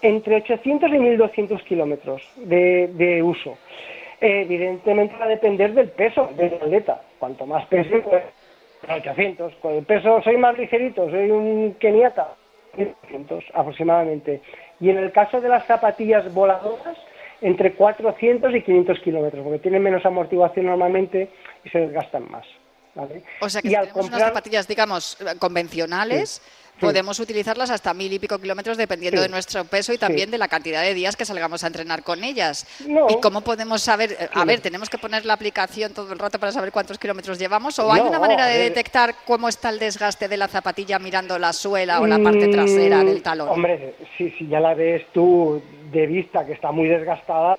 entre 0.02 0.36
800 0.36 0.90
y 0.90 0.98
1200 0.98 1.62
kilómetros 1.62 2.22
de, 2.36 3.22
uso. 3.22 3.56
evidentemente 4.20 5.16
va 5.16 5.26
a 5.26 5.28
depender 5.28 5.72
del 5.74 5.90
peso 5.90 6.28
del 6.36 6.54
atleta. 6.54 7.02
Cuanto 7.20 7.46
más 7.46 7.64
peso, 7.66 8.02
pues 8.02 8.24
800. 8.88 9.54
Con 9.62 9.74
el 9.74 9.84
peso 9.84 10.20
soy 10.22 10.36
más 10.36 10.58
ligerito, 10.58 11.08
soy 11.08 11.30
un 11.30 11.74
keniata, 11.78 12.34
800 12.74 13.44
aproximadamente. 13.54 14.42
Y 14.80 14.90
en 14.90 14.98
el 14.98 15.12
caso 15.12 15.40
de 15.40 15.48
las 15.48 15.66
zapatillas 15.66 16.32
voladoras, 16.32 16.96
entre 17.40 17.74
400 17.74 18.54
y 18.54 18.62
500 18.62 19.00
kilómetros, 19.00 19.42
porque 19.42 19.58
tienen 19.58 19.82
menos 19.82 20.04
amortiguación 20.06 20.66
normalmente 20.66 21.30
y 21.64 21.68
se 21.68 21.78
desgastan 21.78 22.30
más. 22.30 22.46
O 23.40 23.48
sea 23.48 23.60
que 23.60 23.68
si 23.68 23.74
tenemos 23.74 24.06
unas 24.06 24.20
zapatillas, 24.20 24.68
digamos, 24.68 25.18
convencionales, 25.38 26.40
podemos 26.80 27.18
utilizarlas 27.20 27.70
hasta 27.70 27.94
mil 27.94 28.12
y 28.12 28.18
pico 28.18 28.38
kilómetros 28.38 28.76
dependiendo 28.76 29.20
de 29.20 29.28
nuestro 29.28 29.64
peso 29.64 29.92
y 29.92 29.98
también 29.98 30.30
de 30.30 30.38
la 30.38 30.48
cantidad 30.48 30.82
de 30.82 30.94
días 30.94 31.16
que 31.16 31.24
salgamos 31.24 31.64
a 31.64 31.68
entrenar 31.68 32.02
con 32.02 32.24
ellas. 32.24 32.66
¿Y 33.08 33.20
cómo 33.20 33.40
podemos 33.42 33.82
saber? 33.82 34.12
Eh, 34.12 34.28
a 34.32 34.44
ver, 34.44 34.60
¿tenemos 34.60 34.90
que 34.90 34.98
poner 34.98 35.24
la 35.24 35.34
aplicación 35.34 35.92
todo 35.92 36.12
el 36.12 36.18
rato 36.18 36.38
para 36.38 36.52
saber 36.52 36.72
cuántos 36.72 36.98
kilómetros 36.98 37.38
llevamos? 37.38 37.78
¿O 37.78 37.92
hay 37.92 38.00
una 38.00 38.18
manera 38.18 38.46
de 38.46 38.58
detectar 38.58 39.14
cómo 39.24 39.48
está 39.48 39.70
el 39.70 39.78
desgaste 39.78 40.28
de 40.28 40.36
la 40.36 40.48
zapatilla 40.48 40.98
mirando 40.98 41.38
la 41.38 41.52
suela 41.52 42.00
o 42.00 42.06
la 42.06 42.18
parte 42.18 42.48
trasera 42.48 43.04
del 43.04 43.22
talón? 43.22 43.48
Hombre, 43.48 43.94
si, 44.16 44.30
si 44.30 44.48
ya 44.48 44.60
la 44.60 44.74
ves 44.74 45.06
tú 45.12 45.62
de 45.92 46.06
vista 46.06 46.44
que 46.44 46.52
está 46.52 46.72
muy 46.72 46.88
desgastada, 46.88 47.56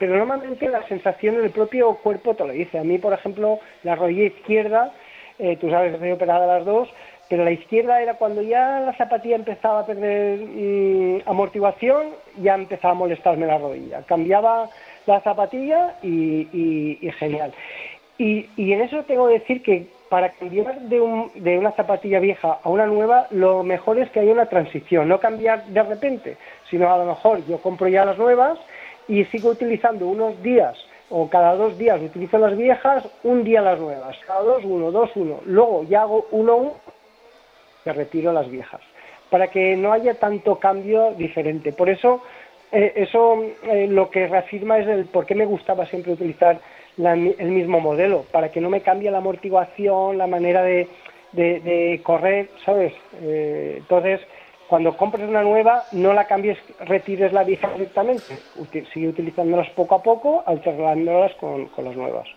pero 0.00 0.16
normalmente 0.16 0.66
la 0.68 0.86
sensación 0.88 1.36
del 1.36 1.50
propio 1.50 1.94
cuerpo 1.96 2.34
te 2.34 2.46
lo 2.46 2.52
dice. 2.54 2.78
A 2.78 2.84
mí, 2.84 2.96
por 2.96 3.12
ejemplo, 3.12 3.60
la 3.82 3.96
rodilla 3.96 4.24
izquierda, 4.24 4.94
eh, 5.38 5.58
tú 5.60 5.68
sabes 5.68 5.90
que 5.90 5.96
estoy 5.96 6.12
operada 6.12 6.46
las 6.46 6.64
dos, 6.64 6.88
pero 7.30 7.44
la 7.44 7.52
izquierda 7.52 8.02
era 8.02 8.14
cuando 8.14 8.42
ya 8.42 8.80
la 8.80 8.92
zapatilla 8.94 9.36
empezaba 9.36 9.80
a 9.80 9.86
perder 9.86 10.40
mm, 10.40 11.22
amortiguación, 11.26 12.08
ya 12.42 12.56
empezaba 12.56 12.90
a 12.90 12.96
molestarme 12.96 13.46
la 13.46 13.56
rodilla. 13.56 14.02
Cambiaba 14.02 14.68
la 15.06 15.20
zapatilla 15.20 15.94
y, 16.02 16.98
genial. 17.20 17.52
Y, 18.18 18.48
en 18.56 18.80
eso 18.80 19.04
tengo 19.04 19.28
que 19.28 19.34
decir 19.34 19.62
que 19.62 19.86
para 20.08 20.30
cambiar 20.30 20.80
de, 20.80 21.00
una 21.00 21.70
zapatilla 21.70 22.18
vieja 22.18 22.58
a 22.64 22.68
una 22.68 22.86
nueva, 22.86 23.28
lo 23.30 23.62
mejor 23.62 24.00
es 24.00 24.10
que 24.10 24.18
haya 24.18 24.32
una 24.32 24.46
transición, 24.46 25.06
no 25.06 25.20
cambiar 25.20 25.64
de 25.66 25.84
repente, 25.84 26.36
sino 26.68 26.92
a 26.92 26.98
lo 26.98 27.06
mejor 27.06 27.46
yo 27.46 27.58
compro 27.58 27.86
ya 27.86 28.04
las 28.04 28.18
nuevas 28.18 28.58
y 29.06 29.24
sigo 29.26 29.50
utilizando 29.50 30.08
unos 30.08 30.42
días 30.42 30.76
o 31.08 31.30
cada 31.30 31.54
dos 31.54 31.78
días 31.78 32.02
utilizo 32.02 32.38
las 32.38 32.56
viejas, 32.56 33.04
un 33.22 33.44
día 33.44 33.60
las 33.60 33.78
nuevas, 33.78 34.16
cada 34.26 34.42
dos, 34.42 34.64
uno, 34.64 34.90
dos, 34.90 35.10
uno. 35.14 35.40
Luego 35.46 35.84
ya 35.84 36.02
hago 36.02 36.26
uno, 36.32 36.56
uno 36.56 36.74
que 37.84 37.92
retiro 37.92 38.32
las 38.32 38.50
viejas, 38.50 38.80
para 39.30 39.48
que 39.48 39.76
no 39.76 39.92
haya 39.92 40.14
tanto 40.14 40.58
cambio 40.58 41.12
diferente. 41.12 41.72
Por 41.72 41.88
eso, 41.88 42.22
eh, 42.72 42.92
eso 42.96 43.42
eh, 43.64 43.86
lo 43.88 44.10
que 44.10 44.26
reafirma 44.26 44.78
es 44.78 44.86
el 44.88 45.06
por 45.06 45.26
qué 45.26 45.34
me 45.34 45.44
gustaba 45.44 45.86
siempre 45.86 46.12
utilizar 46.12 46.60
el 46.98 47.50
mismo 47.50 47.80
modelo, 47.80 48.24
para 48.30 48.50
que 48.50 48.60
no 48.60 48.68
me 48.68 48.82
cambie 48.82 49.10
la 49.10 49.18
amortiguación, 49.18 50.18
la 50.18 50.26
manera 50.26 50.62
de, 50.62 50.86
de, 51.32 52.00
correr, 52.02 52.50
¿sabes? 52.64 52.92
Eh, 53.22 53.76
entonces, 53.78 54.20
cuando 54.68 54.96
compres 54.96 55.28
una 55.28 55.42
nueva, 55.42 55.84
no 55.92 56.12
la 56.12 56.26
cambies, 56.26 56.58
retires 56.80 57.32
la 57.32 57.44
vieja 57.44 57.68
directamente, 57.72 58.34
sigue 58.92 59.08
utilizándolas 59.08 59.70
poco 59.70 59.94
a 59.94 60.02
poco, 60.02 60.42
alternándolas 60.46 61.32
con, 61.34 61.66
con 61.68 61.84
las 61.84 61.96
nuevas. 61.96 62.28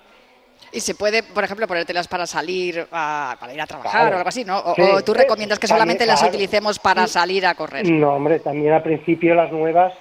Y 0.71 0.79
se 0.79 0.95
puede, 0.95 1.23
por 1.23 1.43
ejemplo, 1.43 1.67
ponértelas 1.67 2.07
para 2.07 2.25
salir, 2.25 2.87
a, 2.91 3.35
para 3.39 3.53
ir 3.53 3.61
a 3.61 3.67
trabajar 3.67 4.13
o 4.13 4.17
algo 4.17 4.29
así, 4.29 4.43
¿no? 4.43 4.59
O, 4.59 5.01
tú 5.03 5.13
recomiendas 5.13 5.59
que 5.59 5.67
solamente 5.67 6.05
las 6.05 6.23
utilicemos 6.23 6.79
para 6.79 7.07
salir 7.07 7.45
a 7.45 7.55
correr. 7.55 7.89
No, 7.89 8.13
hombre, 8.13 8.39
también 8.39 8.73
al 8.73 8.83
principio 8.83 9.35
las 9.35 9.51
nuevas 9.51 9.93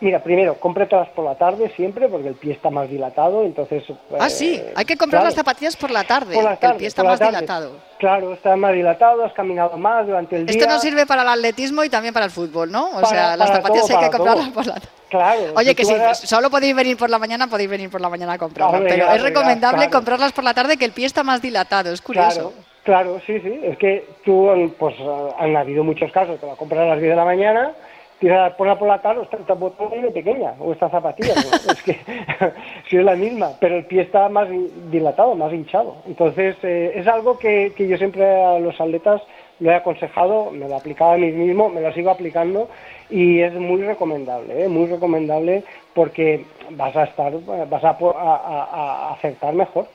Mira, 0.00 0.22
primero, 0.22 0.54
cómpratelas 0.54 1.08
por 1.10 1.24
la 1.24 1.34
tarde 1.34 1.72
siempre, 1.74 2.08
porque 2.08 2.28
el 2.28 2.34
pie 2.34 2.52
está 2.52 2.70
más 2.70 2.90
dilatado, 2.90 3.44
entonces... 3.44 3.84
ah, 4.18 4.28
sí, 4.28 4.56
eh, 4.56 4.72
hay 4.76 4.84
que 4.84 4.96
comprar 4.96 5.24
las 5.24 5.34
zapatillas 5.34 5.76
por 5.76 5.90
la 5.90 6.04
tarde, 6.04 6.38
porque 6.40 6.66
el 6.66 6.76
pie 6.76 6.86
está 6.88 7.02
más 7.02 7.18
dilatado. 7.18 7.72
Claro, 7.98 8.34
está 8.34 8.54
más 8.56 8.74
dilatado, 8.74 9.24
has 9.24 9.32
caminado 9.32 9.76
más 9.78 10.06
durante 10.06 10.36
el 10.36 10.46
día... 10.46 10.58
Esto 10.58 10.70
nos 10.70 10.82
sirve 10.82 11.06
para 11.06 11.22
el 11.22 11.28
atletismo 11.28 11.84
y 11.84 11.88
también 11.88 12.12
para 12.12 12.26
el 12.26 12.30
fútbol, 12.30 12.70
¿no? 12.70 12.90
O 12.90 13.06
sea, 13.06 13.36
las 13.36 13.50
zapatillas 13.50 13.90
hay 13.90 14.04
que 14.04 14.16
comprarlas 14.16 14.48
por 14.50 14.66
la 14.66 14.74
tarde. 14.74 14.88
Claro. 15.08 15.54
Oye, 15.56 15.74
que 15.74 15.84
si 15.84 15.94
solo 16.26 16.50
podéis 16.50 16.74
venir 16.74 16.96
por 16.96 17.10
la 17.10 17.18
mañana, 17.18 17.46
podéis 17.46 17.70
venir 17.70 17.90
por 17.90 18.00
la 18.00 18.08
mañana 18.08 18.34
a 18.34 18.38
comprarlas, 18.38 18.82
pero 18.86 19.10
es 19.10 19.22
recomendable 19.22 19.88
comprarlas 19.90 20.32
por 20.32 20.44
la 20.44 20.54
tarde 20.54 20.76
que 20.76 20.84
el 20.84 20.92
pie 20.92 21.06
está 21.06 21.22
más 21.22 21.40
dilatado, 21.40 21.92
es 21.92 22.02
curioso. 22.02 22.52
Claro, 22.84 23.20
sí, 23.26 23.38
sí, 23.40 23.60
es 23.64 23.76
que 23.76 24.06
tú, 24.24 24.48
pues 24.78 24.94
han 25.38 25.56
habido 25.56 25.84
muchos 25.84 26.10
casos, 26.10 26.40
que 26.40 26.46
la 26.46 26.56
compras 26.56 26.80
a 26.80 26.86
las 26.86 27.00
10 27.00 27.10
de 27.10 27.16
la 27.16 27.24
mañana 27.24 27.72
tira, 28.18 28.56
por 28.56 28.66
la 28.66 29.00
tarde, 29.00 29.22
esta 29.30 29.54
botón 29.54 29.92
es 29.92 30.12
pequeña, 30.12 30.54
o 30.58 30.72
esta 30.72 30.88
zapatilla, 30.88 31.34
es 31.70 31.82
que 31.82 31.98
si 32.88 32.96
es 32.96 33.04
la 33.04 33.14
misma, 33.14 33.52
pero 33.60 33.76
el 33.76 33.84
pie 33.84 34.02
está 34.02 34.28
más 34.28 34.48
dilatado, 34.90 35.34
más 35.34 35.52
hinchado. 35.52 35.96
Entonces, 36.06 36.56
eh, 36.62 36.92
es 36.94 37.06
algo 37.06 37.38
que, 37.38 37.72
que, 37.76 37.86
yo 37.86 37.96
siempre 37.96 38.24
a 38.24 38.58
los 38.58 38.80
atletas 38.80 39.22
lo 39.60 39.70
he 39.70 39.74
aconsejado, 39.74 40.50
me 40.50 40.68
lo 40.68 40.74
he 40.74 40.76
aplicado 40.76 41.12
a 41.12 41.16
mí 41.16 41.30
mismo, 41.32 41.68
me 41.68 41.80
lo 41.80 41.92
sigo 41.92 42.10
aplicando 42.10 42.68
y 43.10 43.40
es 43.40 43.52
muy 43.54 43.82
recomendable, 43.82 44.64
¿eh? 44.64 44.68
muy 44.68 44.86
recomendable 44.86 45.64
porque 45.94 46.44
vas 46.70 46.94
a 46.96 47.04
estar, 47.04 47.32
vas 47.68 47.84
a, 47.84 47.90
a, 47.90 49.08
a 49.08 49.12
acertar 49.14 49.54
mejor. 49.54 49.86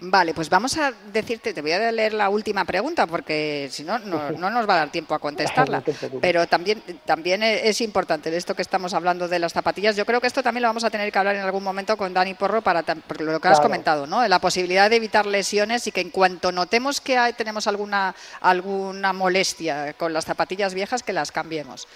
Vale, 0.00 0.32
pues 0.32 0.48
vamos 0.48 0.78
a 0.78 0.92
decirte, 1.12 1.52
te 1.52 1.60
voy 1.60 1.72
a 1.72 1.90
leer 1.90 2.14
la 2.14 2.28
última 2.28 2.64
pregunta 2.64 3.08
porque 3.08 3.68
si 3.70 3.82
no, 3.82 3.98
no, 3.98 4.30
nos 4.30 4.68
va 4.68 4.74
a 4.74 4.78
dar 4.78 4.92
tiempo 4.92 5.12
a 5.12 5.18
contestarla. 5.18 5.82
Pero 6.20 6.46
también, 6.46 6.80
también 7.04 7.42
es 7.42 7.80
importante 7.80 8.34
esto 8.36 8.54
que 8.54 8.62
estamos 8.62 8.94
hablando 8.94 9.26
de 9.26 9.40
las 9.40 9.52
zapatillas. 9.52 9.96
Yo 9.96 10.06
creo 10.06 10.20
que 10.20 10.28
esto 10.28 10.40
también 10.40 10.62
lo 10.62 10.68
vamos 10.68 10.84
a 10.84 10.90
tener 10.90 11.10
que 11.10 11.18
hablar 11.18 11.34
en 11.34 11.42
algún 11.42 11.64
momento 11.64 11.96
con 11.96 12.14
Dani 12.14 12.34
Porro 12.34 12.62
para 12.62 12.84
lo 13.18 13.40
que 13.40 13.48
has 13.48 13.58
comentado, 13.58 14.06
¿no? 14.06 14.26
La 14.28 14.38
posibilidad 14.38 14.88
de 14.88 14.96
evitar 14.96 15.26
lesiones 15.26 15.84
y 15.88 15.92
que 15.92 16.00
en 16.00 16.10
cuanto 16.10 16.52
notemos 16.52 17.00
que 17.00 17.18
tenemos 17.36 17.66
alguna, 17.66 18.14
alguna 18.40 19.12
molestia 19.12 19.94
con 19.94 20.12
las 20.12 20.24
zapatillas 20.24 20.74
viejas, 20.74 21.02
que 21.02 21.12
las 21.12 21.32
cambiemos. 21.32 21.88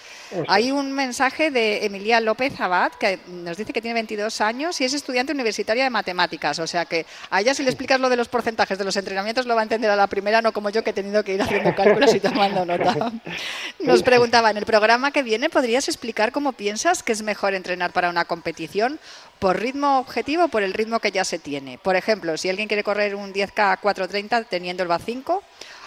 Hay 0.49 0.71
un 0.71 0.91
mensaje 0.91 1.51
de 1.51 1.85
Emilia 1.85 2.19
López 2.19 2.59
Abad 2.59 2.91
que 2.99 3.19
nos 3.27 3.55
dice 3.55 3.71
que 3.71 3.81
tiene 3.81 3.93
22 3.93 4.41
años 4.41 4.81
y 4.81 4.83
es 4.83 4.93
estudiante 4.93 5.31
universitaria 5.31 5.85
de 5.85 5.89
matemáticas. 5.89 6.59
O 6.59 6.67
sea 6.67 6.83
que 6.83 7.05
a 7.29 7.39
ella 7.39 7.53
se 7.53 7.63
le 7.63 7.69
explica 7.69 7.92
lo 7.99 8.09
de 8.09 8.15
los 8.15 8.27
porcentajes 8.27 8.77
de 8.77 8.83
los 8.83 8.95
entrenamientos 8.95 9.45
lo 9.45 9.55
va 9.55 9.61
a 9.61 9.63
entender 9.63 9.89
a 9.89 9.95
la 9.95 10.07
primera, 10.07 10.41
no 10.41 10.51
como 10.51 10.69
yo 10.69 10.83
que 10.83 10.91
he 10.91 10.93
tenido 10.93 11.23
que 11.23 11.33
ir 11.33 11.41
haciendo 11.41 11.75
cálculos 11.75 12.13
y 12.13 12.19
tomando 12.19 12.65
nota. 12.65 13.11
Nos 13.79 14.03
preguntaba, 14.03 14.51
en 14.51 14.57
el 14.57 14.65
programa 14.65 15.11
que 15.11 15.23
viene, 15.23 15.49
¿podrías 15.49 15.87
explicar 15.87 16.31
cómo 16.31 16.53
piensas 16.53 17.03
que 17.03 17.11
es 17.11 17.21
mejor 17.21 17.53
entrenar 17.53 17.91
para 17.91 18.09
una 18.09 18.25
competición? 18.25 18.99
¿Por 19.39 19.59
ritmo 19.59 19.99
objetivo 19.99 20.45
o 20.45 20.47
por 20.47 20.63
el 20.63 20.73
ritmo 20.73 20.99
que 20.99 21.11
ya 21.11 21.25
se 21.25 21.39
tiene? 21.39 21.77
Por 21.77 21.95
ejemplo, 21.95 22.37
si 22.37 22.49
alguien 22.49 22.67
quiere 22.67 22.83
correr 22.83 23.15
un 23.15 23.33
10K 23.33 23.79
430 23.79 24.43
teniendo 24.43 24.83
el 24.83 24.89
VA 24.89 24.99
5, 24.99 25.43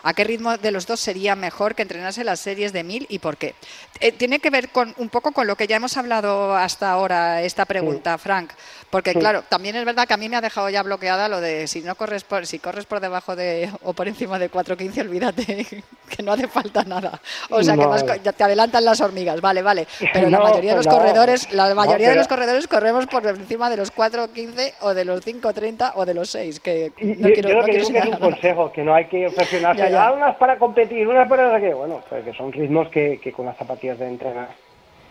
¿A 0.06 0.14
qué 0.14 0.22
ritmo 0.22 0.56
de 0.56 0.70
los 0.70 0.86
dos 0.86 1.00
sería 1.00 1.34
mejor 1.34 1.74
que 1.74 1.82
entrenase 1.82 2.22
las 2.22 2.38
series 2.38 2.72
de 2.72 2.84
1000 2.84 3.06
y 3.08 3.18
por 3.18 3.36
qué? 3.36 3.56
Eh, 3.98 4.12
tiene 4.12 4.38
que 4.38 4.50
ver 4.50 4.68
con 4.68 4.94
un 4.98 5.08
poco 5.08 5.32
con 5.32 5.48
lo 5.48 5.56
que 5.56 5.66
ya 5.66 5.74
hemos 5.74 5.96
hablado 5.96 6.54
hasta 6.54 6.92
ahora, 6.92 7.42
esta 7.42 7.64
pregunta, 7.64 8.16
Frank, 8.16 8.52
porque 8.88 9.14
claro, 9.14 9.42
también 9.48 9.74
es 9.74 9.84
verdad 9.84 10.06
que 10.06 10.14
a 10.14 10.16
mí 10.16 10.28
me 10.28 10.36
ha 10.36 10.40
dejado 10.40 10.70
ya 10.70 10.84
bloqueada 10.84 11.28
lo 11.28 11.40
de 11.40 11.66
si 11.66 11.80
no 11.80 11.96
corres 11.96 12.22
por, 12.22 12.46
si 12.46 12.60
corres 12.60 12.86
por 12.86 13.00
debajo 13.00 13.34
de 13.34 13.68
o 13.82 13.94
por 13.94 14.06
encima 14.06 14.38
de 14.38 14.48
4.15, 14.48 15.00
olvídate 15.00 15.66
que 16.16 16.22
no 16.22 16.32
hace 16.32 16.46
falta 16.46 16.84
nada. 16.84 17.20
O 17.50 17.64
sea, 17.64 17.74
que 17.74 18.32
te 18.32 18.44
adelantan 18.44 18.84
las 18.84 19.00
hormigas, 19.00 19.40
vale, 19.40 19.62
vale. 19.62 19.88
Pero 20.12 20.30
la 20.30 20.38
mayoría 20.38 20.70
de 20.70 20.76
los 20.76 20.86
corredores, 20.86 21.52
la 21.52 21.74
mayoría 21.74 22.10
de 22.10 22.14
los 22.16 22.28
corredores 22.28 22.68
corremos 22.68 23.06
por 23.08 23.26
encima 23.26 23.68
de 23.70 23.76
los 23.76 23.92
4.15 23.92 24.74
o 24.82 24.94
de 24.94 25.04
los 25.04 25.26
5.30 25.26 25.92
o 25.96 26.06
de 26.06 26.14
los 26.14 26.30
6, 26.30 26.60
que 26.60 26.92
no 27.00 27.28
quiero, 27.30 27.48
yo 27.48 27.64
que 27.64 27.78
es 27.78 27.90
un 27.90 28.18
consejo, 28.20 28.70
que 28.70 28.84
no 28.84 28.94
hay 28.94 29.08
que 29.08 29.26
obsesionarse 29.26 29.95
unas 30.12 30.36
para 30.36 30.58
competir, 30.58 31.06
unas 31.06 31.28
para 31.28 31.60
qué. 31.60 31.74
Bueno, 31.74 32.02
pues 32.08 32.24
que 32.24 32.32
son 32.32 32.52
ritmos 32.52 32.88
que, 32.88 33.20
que 33.20 33.32
con 33.32 33.46
las 33.46 33.56
zapatillas 33.56 33.98
de 33.98 34.08
entrenar 34.08 34.48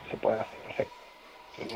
se 0.10 0.18
puede 0.18 0.40
hacer. 0.40 0.66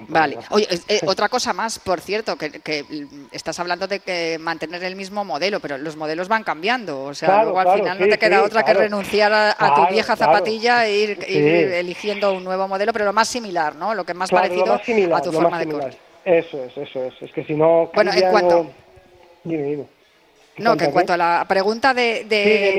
Vale. 0.08 0.38
Oye, 0.50 0.68
eh, 0.88 1.00
otra 1.06 1.30
cosa 1.30 1.54
más, 1.54 1.80
por 1.80 2.02
cierto, 2.02 2.38
que, 2.38 2.86
estás 3.32 3.60
hablando 3.60 3.88
de 3.88 4.00
que 4.00 4.38
mantener 4.40 4.84
el 4.84 4.96
mismo 4.96 5.24
modelo, 5.24 5.60
pero 5.60 5.78
los 5.78 5.96
modelos 5.96 6.28
van 6.28 6.44
cambiando. 6.44 7.04
O 7.04 7.14
sea, 7.14 7.44
luego 7.44 7.60
al 7.60 7.80
final 7.80 8.00
no 8.00 8.08
te 8.08 8.18
queda 8.18 8.44
otra 8.44 8.64
que 8.64 8.74
renunciar 8.74 9.32
a, 9.34 9.74
tu 9.76 9.94
vieja 9.94 10.16
zapatilla 10.16 10.86
e 10.86 10.98
ir, 10.98 11.26
eligiendo 11.28 12.34
un 12.34 12.44
nuevo 12.44 12.68
modelo, 12.68 12.92
pero 12.92 13.06
lo 13.06 13.14
más 13.14 13.28
similar, 13.28 13.76
¿no? 13.76 13.94
Lo 13.94 14.04
que 14.04 14.14
más 14.14 14.30
parecido 14.30 14.74
a 14.74 15.22
tu 15.22 15.32
forma 15.32 15.60
de 15.60 15.70
correr. 15.70 15.98
Eso 16.26 16.64
es, 16.64 16.78
eso 16.78 17.04
es. 17.06 17.14
Es 17.22 17.32
que 17.32 17.44
si 17.46 17.54
no. 17.54 17.90
Bueno, 17.94 18.12
en 18.14 18.32
cuanto. 18.32 18.68
Dime, 19.44 19.64
dime. 19.64 19.86
No, 20.60 20.78
que 20.78 20.86
en 20.86 20.92
cuanto 20.92 21.14
a 21.14 21.18
la 21.18 21.46
pregunta 21.48 21.94
de, 21.94 22.22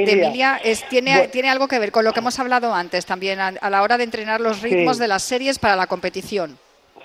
Emilia. 0.06 0.60
es, 0.62 0.86
tiene, 0.88 1.28
tiene 1.28 1.48
algo 1.48 1.68
que 1.68 1.78
ver 1.78 1.92
con 1.92 2.04
lo 2.04 2.12
que 2.12 2.20
hemos 2.20 2.38
hablado 2.38 2.74
antes 2.74 3.06
también, 3.06 3.40
a, 3.40 3.70
la 3.70 3.82
hora 3.82 3.98
de 3.98 4.04
entrenar 4.04 4.40
los 4.40 4.62
ritmos 4.62 4.98
de 4.98 5.08
las 5.08 5.22
series 5.22 5.58
para 5.58 5.76
la 5.76 5.86
competición. 5.86 6.58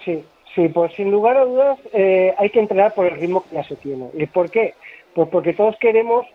Sí, 0.04 0.24
sí, 0.54 0.68
pues 0.70 0.94
sin 0.94 1.12
lugar 1.12 1.38
a 1.38 1.46
dudas 1.46 1.80
eh, 1.94 2.34
hay 2.38 2.50
que 2.50 2.60
entrenar 2.60 2.94
por 2.94 3.06
el 3.06 3.20
ritmo 3.20 3.44
que 3.44 3.56
ya 3.56 3.64
se 3.64 3.76
tiene. 3.76 4.10
¿Y 4.14 4.26
por 4.28 4.52
qué? 4.52 4.76
Pues 5.14 5.30
porque 5.30 5.54
todos 5.54 5.76
queremos 5.80 6.26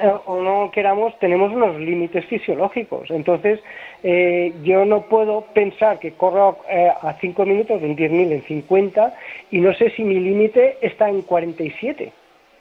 eh, 0.00 0.12
o 0.26 0.42
no 0.42 0.70
queramos, 0.70 1.18
tenemos 1.18 1.52
unos 1.52 1.76
límites 1.80 2.24
fisiológicos. 2.26 3.10
Entonces, 3.10 3.60
eh, 4.02 4.52
yo 4.62 4.84
no 4.84 5.02
puedo 5.02 5.42
pensar 5.52 5.98
que 5.98 6.12
corro 6.12 6.58
a 7.02 7.14
5 7.20 7.44
minutos 7.44 7.82
en 7.82 7.96
10.000 7.96 8.32
en 8.32 8.42
50 8.44 9.14
y 9.50 9.60
no 9.60 9.74
sé 9.74 9.90
si 9.90 10.04
mi 10.04 10.20
límite 10.20 10.78
está 10.80 11.08
en 11.08 11.22
47 11.22 12.12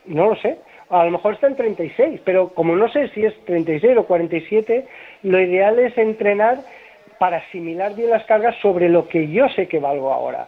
no 0.05 0.29
lo 0.29 0.35
sé. 0.38 0.57
A 0.89 1.05
lo 1.05 1.12
mejor 1.12 1.35
está 1.35 1.47
en 1.47 1.55
36, 1.55 2.21
pero 2.25 2.49
como 2.49 2.75
no 2.75 2.89
sé 2.91 3.09
si 3.09 3.23
es 3.23 3.33
36 3.45 3.97
o 3.97 4.05
47, 4.05 4.88
lo 5.23 5.39
ideal 5.39 5.77
es 5.77 5.95
entrenar 5.97 6.59
para 7.19 7.38
asimilar 7.38 7.95
bien 7.95 8.09
las 8.09 8.25
cargas 8.25 8.55
sobre 8.62 8.89
lo 8.89 9.07
que 9.07 9.27
yo 9.27 9.47
sé 9.49 9.67
que 9.67 9.79
valgo 9.79 10.12
ahora. 10.12 10.47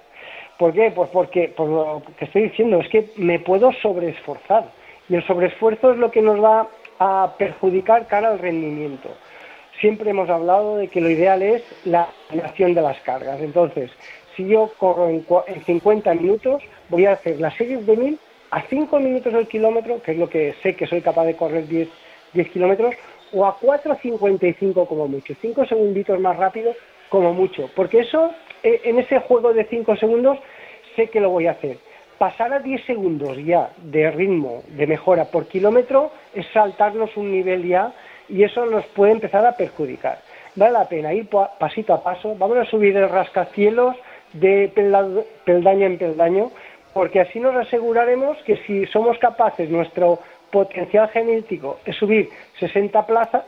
¿Por 0.58 0.74
qué? 0.74 0.92
Pues 0.92 1.10
porque, 1.12 1.50
por 1.50 1.70
lo 1.70 2.04
que 2.18 2.26
estoy 2.26 2.44
diciendo, 2.44 2.80
es 2.80 2.90
que 2.90 3.10
me 3.18 3.40
puedo 3.40 3.72
sobreesforzar. 3.74 4.66
Y 5.10 5.16
el 5.16 5.26
sobreesfuerzo 5.26 5.92
es 5.92 5.98
lo 5.98 6.12
que 6.12 6.22
nos 6.22 6.42
va 6.42 6.68
a 7.00 7.34
perjudicar 7.38 8.08
cara 8.08 8.30
al 8.30 8.40
rendimiento. 8.40 9.10
Siempre 9.80 10.12
hemos 10.12 10.30
hablado 10.30 10.78
de 10.78 10.88
que 10.88 11.02
lo 11.02 11.10
ideal 11.10 11.42
es 11.42 11.64
la 11.86 12.08
eliminación 12.30 12.74
de 12.74 12.82
las 12.82 13.00
cargas. 13.02 13.42
Entonces, 13.42 13.92
si 14.36 14.48
yo 14.48 14.72
corro 14.78 15.10
en, 15.10 15.26
en 15.48 15.66
50 15.66 16.14
minutos, 16.14 16.64
voy 16.90 17.06
a 17.06 17.14
hacer 17.14 17.40
las 17.40 17.56
series 17.56 17.86
de 17.86 17.98
1000 17.98 18.20
a 18.52 18.62
5 18.62 19.00
minutos 19.00 19.34
del 19.34 19.48
kilómetro, 19.48 20.02
que 20.02 20.12
es 20.12 20.18
lo 20.18 20.30
que 20.30 20.54
sé 20.62 20.76
que 20.76 20.86
soy 20.86 21.02
capaz 21.02 21.26
de 21.26 21.36
correr 21.36 21.68
10, 21.68 21.88
10 22.34 22.50
kilómetros, 22.50 22.96
o 23.34 23.46
a 23.46 23.58
4.55 23.58 24.88
como 24.88 25.08
mucho, 25.08 25.34
5 25.42 25.66
segunditos 25.66 26.20
más 26.20 26.36
rápido 26.36 26.74
como 27.10 27.34
mucho, 27.34 27.70
porque 27.76 28.00
eso 28.00 28.32
eh, 28.64 28.82
en 28.84 29.00
ese 29.00 29.20
juego 29.20 29.54
de 29.54 29.66
5 29.66 29.96
segundos 29.96 30.38
sé 30.96 31.08
que 31.08 31.22
lo 31.22 31.30
voy 31.30 31.48
a 31.48 31.52
hacer. 31.52 31.78
Pasar 32.18 32.54
a 32.54 32.60
10 32.60 32.86
segundos 32.86 33.38
ya 33.44 33.72
de 33.78 34.12
ritmo 34.12 34.64
de 34.68 34.86
mejora 34.86 35.26
por 35.26 35.48
kilómetro 35.48 36.12
es 36.36 36.46
saltarnos 36.54 37.16
un 37.18 37.32
nivel 37.32 37.68
ya 37.68 37.94
y 38.30 38.44
eso 38.44 38.66
nos 38.66 38.86
puede 38.88 39.14
empezar 39.14 39.46
a 39.46 39.56
perjudicar. 39.56 40.20
Vale 40.56 40.74
la 40.74 40.88
pena 40.88 41.14
ir 41.14 41.28
pasito 41.58 41.94
a 41.94 42.04
paso, 42.04 42.36
vamos 42.38 42.58
a 42.58 42.66
subir 42.66 42.96
el 42.98 43.10
rascacielos 43.10 43.96
de 44.34 44.72
peldaño 45.46 45.86
en 45.86 45.98
peldaño, 45.98 46.52
porque 46.94 47.22
así 47.22 47.40
nos 47.40 47.56
aseguraremos 47.56 48.38
que 48.46 48.58
si 48.66 48.86
somos 48.88 49.18
capaces, 49.18 49.70
nuestro 49.70 50.20
potencial 50.52 51.10
genético 51.10 51.80
es 51.86 51.96
subir 51.96 52.30
60 52.60 53.06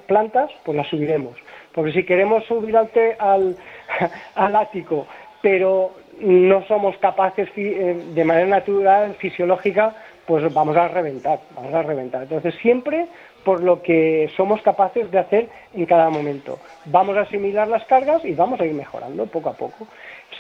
plantas, 0.08 0.52
pues 0.64 0.78
las 0.78 0.88
subiremos. 0.88 1.38
Porque 1.74 1.92
si 1.92 2.06
queremos 2.06 2.46
subir 2.46 2.78
al, 2.78 3.56
al, 4.36 4.56
ático, 4.56 5.06
pero 5.42 5.92
no 6.20 6.66
somos 6.66 6.98
capaces 6.98 7.50
eh, 7.56 8.02
de 8.14 8.24
manera 8.24 8.48
natural, 8.48 9.16
fisiológica, 9.16 9.96
pues 10.26 10.54
vamos 10.54 10.78
a 10.78 10.88
reventar, 10.88 11.40
vamos 11.56 11.74
a 11.74 11.82
reventar. 11.82 12.24
Entonces 12.24 12.56
siempre 12.62 13.08
por 13.44 13.62
lo 13.62 13.82
que 13.82 14.30
somos 14.38 14.62
capaces 14.62 15.12
de 15.12 15.20
hacer 15.20 15.50
en 15.74 15.86
cada 15.86 16.10
momento. 16.10 16.60
Vamos 16.86 17.18
a 17.18 17.22
asimilar 17.22 17.68
las 17.68 17.84
cargas 17.86 18.24
y 18.24 18.34
vamos 18.34 18.60
a 18.62 18.66
ir 18.66 18.74
mejorando 18.74 19.26
poco 19.26 19.50
a 19.50 19.54
poco 19.54 19.88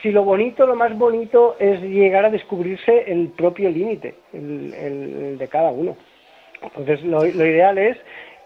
si 0.04 0.12
lo 0.12 0.26
bonito, 0.26 0.68
lo 0.68 0.76
más 0.76 0.96
bonito 0.98 1.56
es 1.60 1.82
llegar 1.82 2.26
a 2.26 2.30
descubrirse 2.30 3.06
el 3.08 3.30
propio 3.30 3.70
límite, 3.70 4.16
el, 4.34 5.38
de 5.39 5.48
cada 5.48 5.72
uno. 5.72 5.96
Entonces, 6.62 7.02
lo, 7.04 7.26
ideal 7.26 7.78
es 7.78 7.98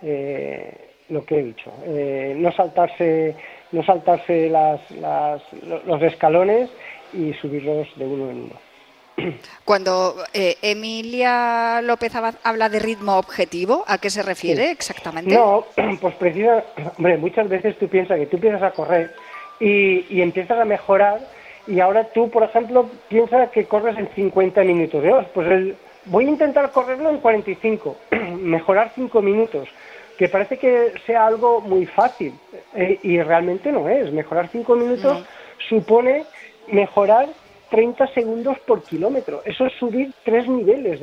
eh, 0.04 0.72
lo 1.10 1.26
que 1.26 1.40
he 1.40 1.44
dicho, 1.44 1.74
eh, 1.84 2.36
no 2.38 2.52
saltarse, 2.52 3.36
no 3.72 3.84
saltarse 3.84 4.52
los 4.52 6.02
escalones 6.04 6.70
y 7.12 7.34
subirlos 7.34 7.88
de 7.96 8.06
uno 8.06 8.30
en 8.30 8.38
uno. 8.44 9.34
Cuando 9.66 10.14
eh, 10.36 10.58
Emilia 10.62 11.82
López 11.82 12.14
habla 12.44 12.70
de 12.70 12.78
ritmo 12.78 13.18
objetivo, 13.18 13.84
¿a 13.88 13.98
qué 13.98 14.12
se 14.12 14.22
refiere 14.22 14.70
exactamente? 14.70 15.34
No, 15.34 15.66
pues 16.02 16.14
precisa, 16.16 16.64
hombre, 17.00 17.18
muchas 17.18 17.50
veces 17.50 17.76
tú 17.80 17.88
piensas 17.88 18.20
que 18.20 18.28
tú 18.28 18.38
empiezas 18.38 18.62
a 18.62 18.70
correr 18.70 19.16
y, 19.60 20.06
y 20.16 20.22
empiezas 20.22 20.60
a 20.60 20.66
mejorar 20.66 21.20
y 21.68 21.80
ahora 21.80 22.06
tú, 22.06 22.30
por 22.30 22.44
ejemplo, 22.44 22.90
piensas 23.10 23.50
que 23.52 23.66
corres 23.66 23.98
en 23.98 24.08
50 24.08 24.64
minutos 24.64 25.04
de 25.04 25.26
Pues 25.34 25.76
voy 26.06 26.26
a 26.26 26.30
intentar 26.30 26.72
correrlo 26.72 27.10
en 27.10 27.18
45, 27.18 27.98
mejorar 28.40 28.92
5 28.96 29.22
minutos, 29.22 29.68
que 30.18 30.30
parece 30.30 30.58
que 30.58 30.94
sea 31.06 31.28
algo 31.28 31.62
muy 31.62 31.86
fácil 31.86 32.34
eh, 32.74 33.00
y 33.04 33.22
realmente 33.22 33.72
no 33.72 33.90
es. 33.90 34.12
Mejorar 34.12 34.48
5 34.48 34.76
minutos 34.76 35.26
supone 35.68 36.24
mejorar 36.68 37.28
30 37.70 38.08
segundos 38.08 38.58
por 38.60 38.84
kilómetro. 38.84 39.42
Eso 39.46 39.66
es 39.66 39.74
subir 39.74 40.14
tres 40.24 40.48
niveles. 40.48 41.02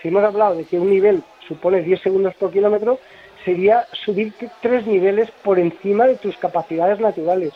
si 0.00 0.08
hemos 0.08 0.24
hablado 0.24 0.56
de 0.56 0.64
que 0.64 0.78
un 0.78 0.90
nivel 0.90 1.22
supone 1.46 1.82
10 1.82 2.00
segundos 2.00 2.34
por 2.34 2.50
kilómetro, 2.50 2.98
sería 3.44 3.86
subir 3.92 4.32
tres 4.62 4.86
niveles 4.86 5.30
por 5.42 5.58
encima 5.58 6.06
de 6.06 6.16
tus 6.16 6.36
capacidades 6.38 6.98
naturales. 7.00 7.52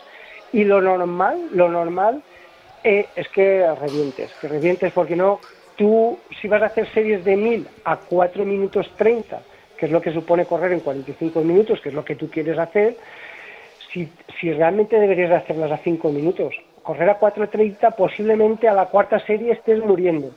Y 0.51 0.63
lo 0.63 0.81
normal, 0.81 1.49
lo 1.51 1.69
normal 1.69 2.23
eh, 2.83 3.07
es 3.15 3.27
que 3.29 3.65
revientes, 3.79 4.31
que 4.41 4.47
revientes, 4.47 4.91
porque 4.93 5.15
no, 5.15 5.39
tú 5.75 6.17
si 6.41 6.47
vas 6.47 6.61
a 6.61 6.67
hacer 6.67 6.91
series 6.91 7.23
de 7.23 7.35
1000 7.35 7.67
a 7.85 7.97
4 7.97 8.45
minutos 8.45 8.89
30, 8.97 9.41
que 9.77 9.85
es 9.85 9.91
lo 9.91 10.01
que 10.01 10.11
supone 10.11 10.45
correr 10.45 10.73
en 10.73 10.79
45 10.79 11.41
minutos, 11.41 11.79
que 11.81 11.89
es 11.89 11.95
lo 11.95 12.03
que 12.03 12.15
tú 12.15 12.29
quieres 12.29 12.57
hacer, 12.57 12.97
si, 13.91 14.09
si 14.39 14.51
realmente 14.51 14.99
deberías 14.99 15.31
hacerlas 15.31 15.71
a 15.71 15.77
5 15.77 16.09
minutos, 16.09 16.55
correr 16.83 17.09
a 17.09 17.19
4.30 17.19 17.95
posiblemente 17.95 18.67
a 18.67 18.73
la 18.73 18.87
cuarta 18.87 19.19
serie 19.19 19.53
estés 19.53 19.79
muriendo, 19.79 20.31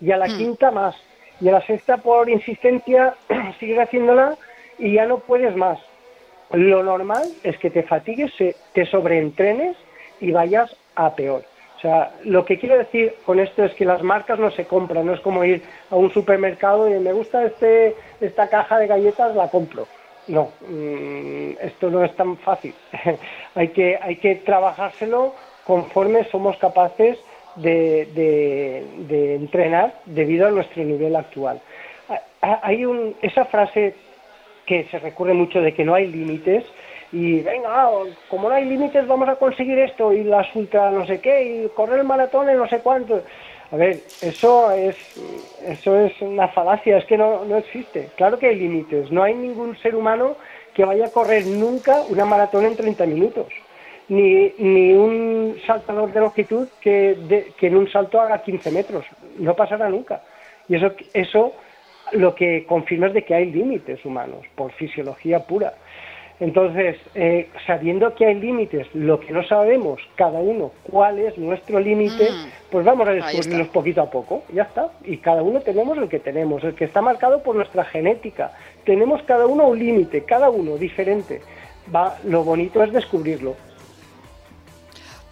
y 0.00 0.10
a 0.10 0.16
la 0.16 0.26
hmm. 0.26 0.38
quinta 0.38 0.70
más, 0.70 0.96
y 1.40 1.48
a 1.48 1.52
la 1.52 1.62
sexta 1.62 1.98
por 1.98 2.28
insistencia 2.28 3.14
sigues 3.60 3.78
haciéndola 3.78 4.36
y 4.78 4.94
ya 4.94 5.06
no 5.06 5.18
puedes 5.18 5.56
más. 5.56 5.78
Lo 6.54 6.82
normal 6.82 7.24
es 7.42 7.58
que 7.58 7.70
te 7.70 7.82
fatigues, 7.82 8.32
te 8.72 8.86
sobreentrenes 8.86 9.76
y 10.20 10.30
vayas 10.30 10.74
a 10.94 11.14
peor. 11.14 11.42
O 11.76 11.80
sea, 11.80 12.12
lo 12.24 12.44
que 12.44 12.58
quiero 12.58 12.78
decir 12.78 13.14
con 13.26 13.40
esto 13.40 13.64
es 13.64 13.74
que 13.74 13.84
las 13.84 14.02
marcas 14.02 14.38
no 14.38 14.50
se 14.50 14.64
compran, 14.64 15.04
no 15.04 15.14
es 15.14 15.20
como 15.20 15.44
ir 15.44 15.62
a 15.90 15.96
un 15.96 16.12
supermercado 16.12 16.88
y 16.88 16.98
me 16.98 17.12
gusta 17.12 17.44
este, 17.44 17.94
esta 18.20 18.48
caja 18.48 18.78
de 18.78 18.86
galletas, 18.86 19.34
la 19.34 19.50
compro. 19.50 19.86
No, 20.28 20.50
mm, 20.66 21.58
esto 21.60 21.90
no 21.90 22.04
es 22.04 22.14
tan 22.16 22.38
fácil. 22.38 22.74
hay, 23.54 23.68
que, 23.68 23.98
hay 24.00 24.16
que 24.16 24.36
trabajárselo 24.36 25.34
conforme 25.66 26.24
somos 26.30 26.56
capaces 26.56 27.18
de, 27.56 28.08
de, 29.06 29.34
entrenar 29.34 29.94
debido 30.06 30.46
a 30.46 30.50
nuestro 30.50 30.82
nivel 30.84 31.14
actual. 31.16 31.60
Hay 32.40 32.84
un, 32.84 33.14
esa 33.22 33.44
frase 33.46 33.94
que 34.66 34.84
se 34.84 34.98
recurre 34.98 35.34
mucho 35.34 35.60
de 35.60 35.74
que 35.74 35.84
no 35.84 35.94
hay 35.94 36.06
límites 36.06 36.64
y 37.12 37.40
venga, 37.40 37.88
como 38.28 38.48
no 38.48 38.54
hay 38.54 38.64
límites 38.64 39.06
vamos 39.06 39.28
a 39.28 39.36
conseguir 39.36 39.78
esto 39.78 40.12
y 40.12 40.24
las 40.24 40.54
ultra 40.56 40.90
no 40.90 41.06
sé 41.06 41.20
qué 41.20 41.44
y 41.44 41.68
correr 41.68 42.00
el 42.00 42.06
maratón 42.06 42.48
en 42.48 42.56
no 42.56 42.68
sé 42.68 42.80
cuánto. 42.80 43.22
A 43.70 43.76
ver, 43.76 44.00
eso 44.20 44.70
es, 44.72 44.96
eso 45.66 45.98
es 45.98 46.20
una 46.20 46.48
falacia, 46.48 46.98
es 46.98 47.04
que 47.06 47.16
no, 47.16 47.44
no 47.44 47.56
existe. 47.56 48.10
Claro 48.16 48.38
que 48.38 48.48
hay 48.48 48.56
límites, 48.56 49.10
no 49.10 49.22
hay 49.22 49.34
ningún 49.34 49.76
ser 49.78 49.94
humano 49.94 50.36
que 50.74 50.84
vaya 50.84 51.06
a 51.06 51.10
correr 51.10 51.46
nunca 51.46 52.02
una 52.08 52.24
maratón 52.24 52.66
en 52.66 52.76
30 52.76 53.06
minutos, 53.06 53.46
ni, 54.08 54.52
ni 54.58 54.92
un 54.92 55.56
saltador 55.66 56.12
de 56.12 56.20
longitud 56.20 56.68
que, 56.80 57.52
que 57.56 57.66
en 57.66 57.76
un 57.76 57.90
salto 57.90 58.20
haga 58.20 58.42
15 58.42 58.70
metros, 58.70 59.04
no 59.38 59.54
pasará 59.54 59.88
nunca. 59.88 60.22
Y 60.68 60.76
eso, 60.76 60.92
eso 61.12 61.54
lo 62.12 62.34
que 62.34 62.64
confirma 62.66 63.08
es 63.08 63.14
de 63.14 63.24
que 63.24 63.34
hay 63.34 63.50
límites 63.50 64.04
humanos, 64.04 64.44
por 64.54 64.72
fisiología 64.72 65.40
pura. 65.40 65.74
Entonces, 66.40 66.96
eh, 67.14 67.48
sabiendo 67.66 68.12
que 68.14 68.26
hay 68.26 68.34
límites, 68.34 68.88
lo 68.92 69.20
que 69.20 69.32
no 69.32 69.44
sabemos 69.44 70.00
cada 70.16 70.40
uno 70.40 70.72
cuál 70.90 71.18
es 71.20 71.38
nuestro 71.38 71.78
límite, 71.78 72.30
mm. 72.30 72.70
pues 72.70 72.84
vamos 72.84 73.06
a 73.06 73.12
descubrirlos 73.12 73.68
poquito 73.68 74.02
a 74.02 74.10
poco, 74.10 74.42
ya 74.52 74.64
está. 74.64 74.90
Y 75.04 75.18
cada 75.18 75.42
uno 75.42 75.60
tenemos 75.60 75.96
el 75.96 76.08
que 76.08 76.18
tenemos, 76.18 76.64
el 76.64 76.74
que 76.74 76.84
está 76.84 77.00
marcado 77.00 77.42
por 77.42 77.54
nuestra 77.54 77.84
genética. 77.84 78.52
Tenemos 78.84 79.22
cada 79.22 79.46
uno 79.46 79.68
un 79.68 79.78
límite, 79.78 80.24
cada 80.24 80.50
uno 80.50 80.76
diferente. 80.76 81.40
Va, 81.94 82.18
lo 82.24 82.42
bonito 82.42 82.82
es 82.82 82.92
descubrirlo. 82.92 83.54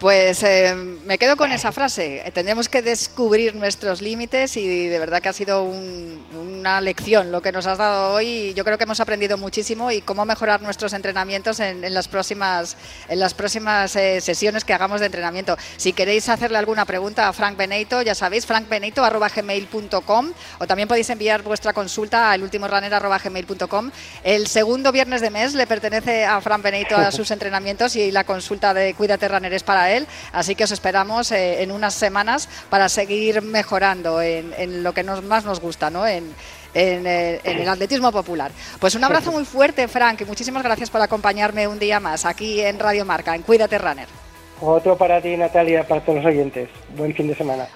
Pues 0.03 0.43
eh, 0.43 0.75
me 0.75 1.17
quedo 1.17 1.37
con 1.37 1.53
esa 1.53 1.71
frase. 1.71 2.25
Tenemos 2.35 2.69
que 2.69 2.83
descubrir 2.83 3.55
nuestros 3.55 4.03
límites 4.03 4.57
y 4.57 4.89
de 4.89 4.99
verdad 4.99 5.23
que 5.23 5.29
ha 5.29 5.33
sido 5.33 5.63
una 5.63 6.81
lección 6.81 7.31
lo 7.31 7.41
que 7.41 7.53
nos 7.53 7.69
has 7.69 7.79
dado 7.79 8.13
hoy. 8.13 8.53
Yo 8.55 8.65
creo 8.65 8.79
que 8.79 8.83
hemos 8.83 8.99
aprendido 8.99 9.39
muchísimo 9.39 9.93
y 9.93 10.01
cómo 10.01 10.25
mejorar 10.25 10.61
nuestros 10.61 10.93
entrenamientos 10.93 11.61
en, 11.61 11.95
las 11.95 12.09
próximas, 12.09 12.77
en 13.09 13.21
las 13.21 13.33
próximas 13.33 13.95
eh, 13.95 14.21
sesiones 14.21 14.65
que 14.65 14.75
hagamos 14.75 14.99
de 14.99 15.07
entrenamiento. 15.07 15.57
Si 15.77 15.93
queréis 15.93 16.29
hacerle 16.29 16.59
alguna 16.59 16.85
pregunta 16.85 17.29
a 17.29 17.33
Frank 17.33 17.57
Benito, 17.57 18.03
ya 18.03 18.17
sabéis, 18.17 18.45
frankbenito.gmail.com 18.45 20.33
o 20.59 20.67
también 20.67 20.89
podéis 20.89 21.11
enviar 21.11 21.43
vuestra 21.43 21.73
consulta 21.73 22.33
al 22.33 22.43
ultimorunner.gmail.com. 22.43 23.93
El 24.25 24.49
segundo 24.49 24.91
viernes 24.91 25.21
de 25.21 25.31
mes 25.31 25.55
le 25.55 25.69
pertenece 25.69 26.25
a 26.25 26.41
Frank 26.41 26.63
Benito 26.63 26.97
a 26.97 27.13
sus 27.13 27.31
entrenamientos 27.31 27.95
y 27.95 28.11
la 28.11 28.25
consulta 28.25 28.75
de 28.75 28.95
Cuídate 28.95 29.29
Runner 29.29 29.53
es 29.53 29.63
para 29.63 29.91
él 29.91 29.92
Así 30.33 30.55
que 30.55 30.65
os 30.65 30.73
esperamos 30.73 31.33
eh, 31.33 31.63
en 31.63 31.71
unas 31.71 31.95
semanas 31.95 32.49
para 32.71 32.89
seguir 32.89 33.43
mejorando 33.43 34.21
en, 34.23 34.83
lo 34.83 34.93
que 34.93 35.03
nos, 35.03 35.23
más 35.23 35.45
nos 35.45 35.61
gusta, 35.61 35.91
¿no? 35.91 36.07
En, 36.07 36.35
eh, 36.75 37.41
en, 37.45 37.59
el 37.59 37.69
atletismo 37.69 38.11
popular. 38.11 38.51
Pues 38.81 38.95
un 38.95 39.05
abrazo 39.05 39.31
muy 39.31 39.45
fuerte, 39.45 39.89
Frank, 39.89 40.21
y 40.23 40.25
muchísimas 40.25 40.63
gracias 40.63 40.91
por 40.91 41.03
acompañarme 41.03 41.69
un 41.69 41.79
día 41.79 42.01
más 42.01 42.25
aquí 42.25 42.61
en 42.61 42.79
Radio 42.79 43.05
Marca, 43.05 43.35
en 43.35 43.43
Cuídate 43.43 43.79
Runner. 43.79 44.09
Otro 44.61 44.97
para 44.97 45.21
ti, 45.21 45.37
Natalia, 45.37 45.87
para 45.87 46.01
todos 46.01 46.19
los 46.19 46.27
oyentes. 46.27 46.69
Buen 46.97 47.15
fin 47.15 47.29
de 47.29 47.35
semana. 47.35 47.67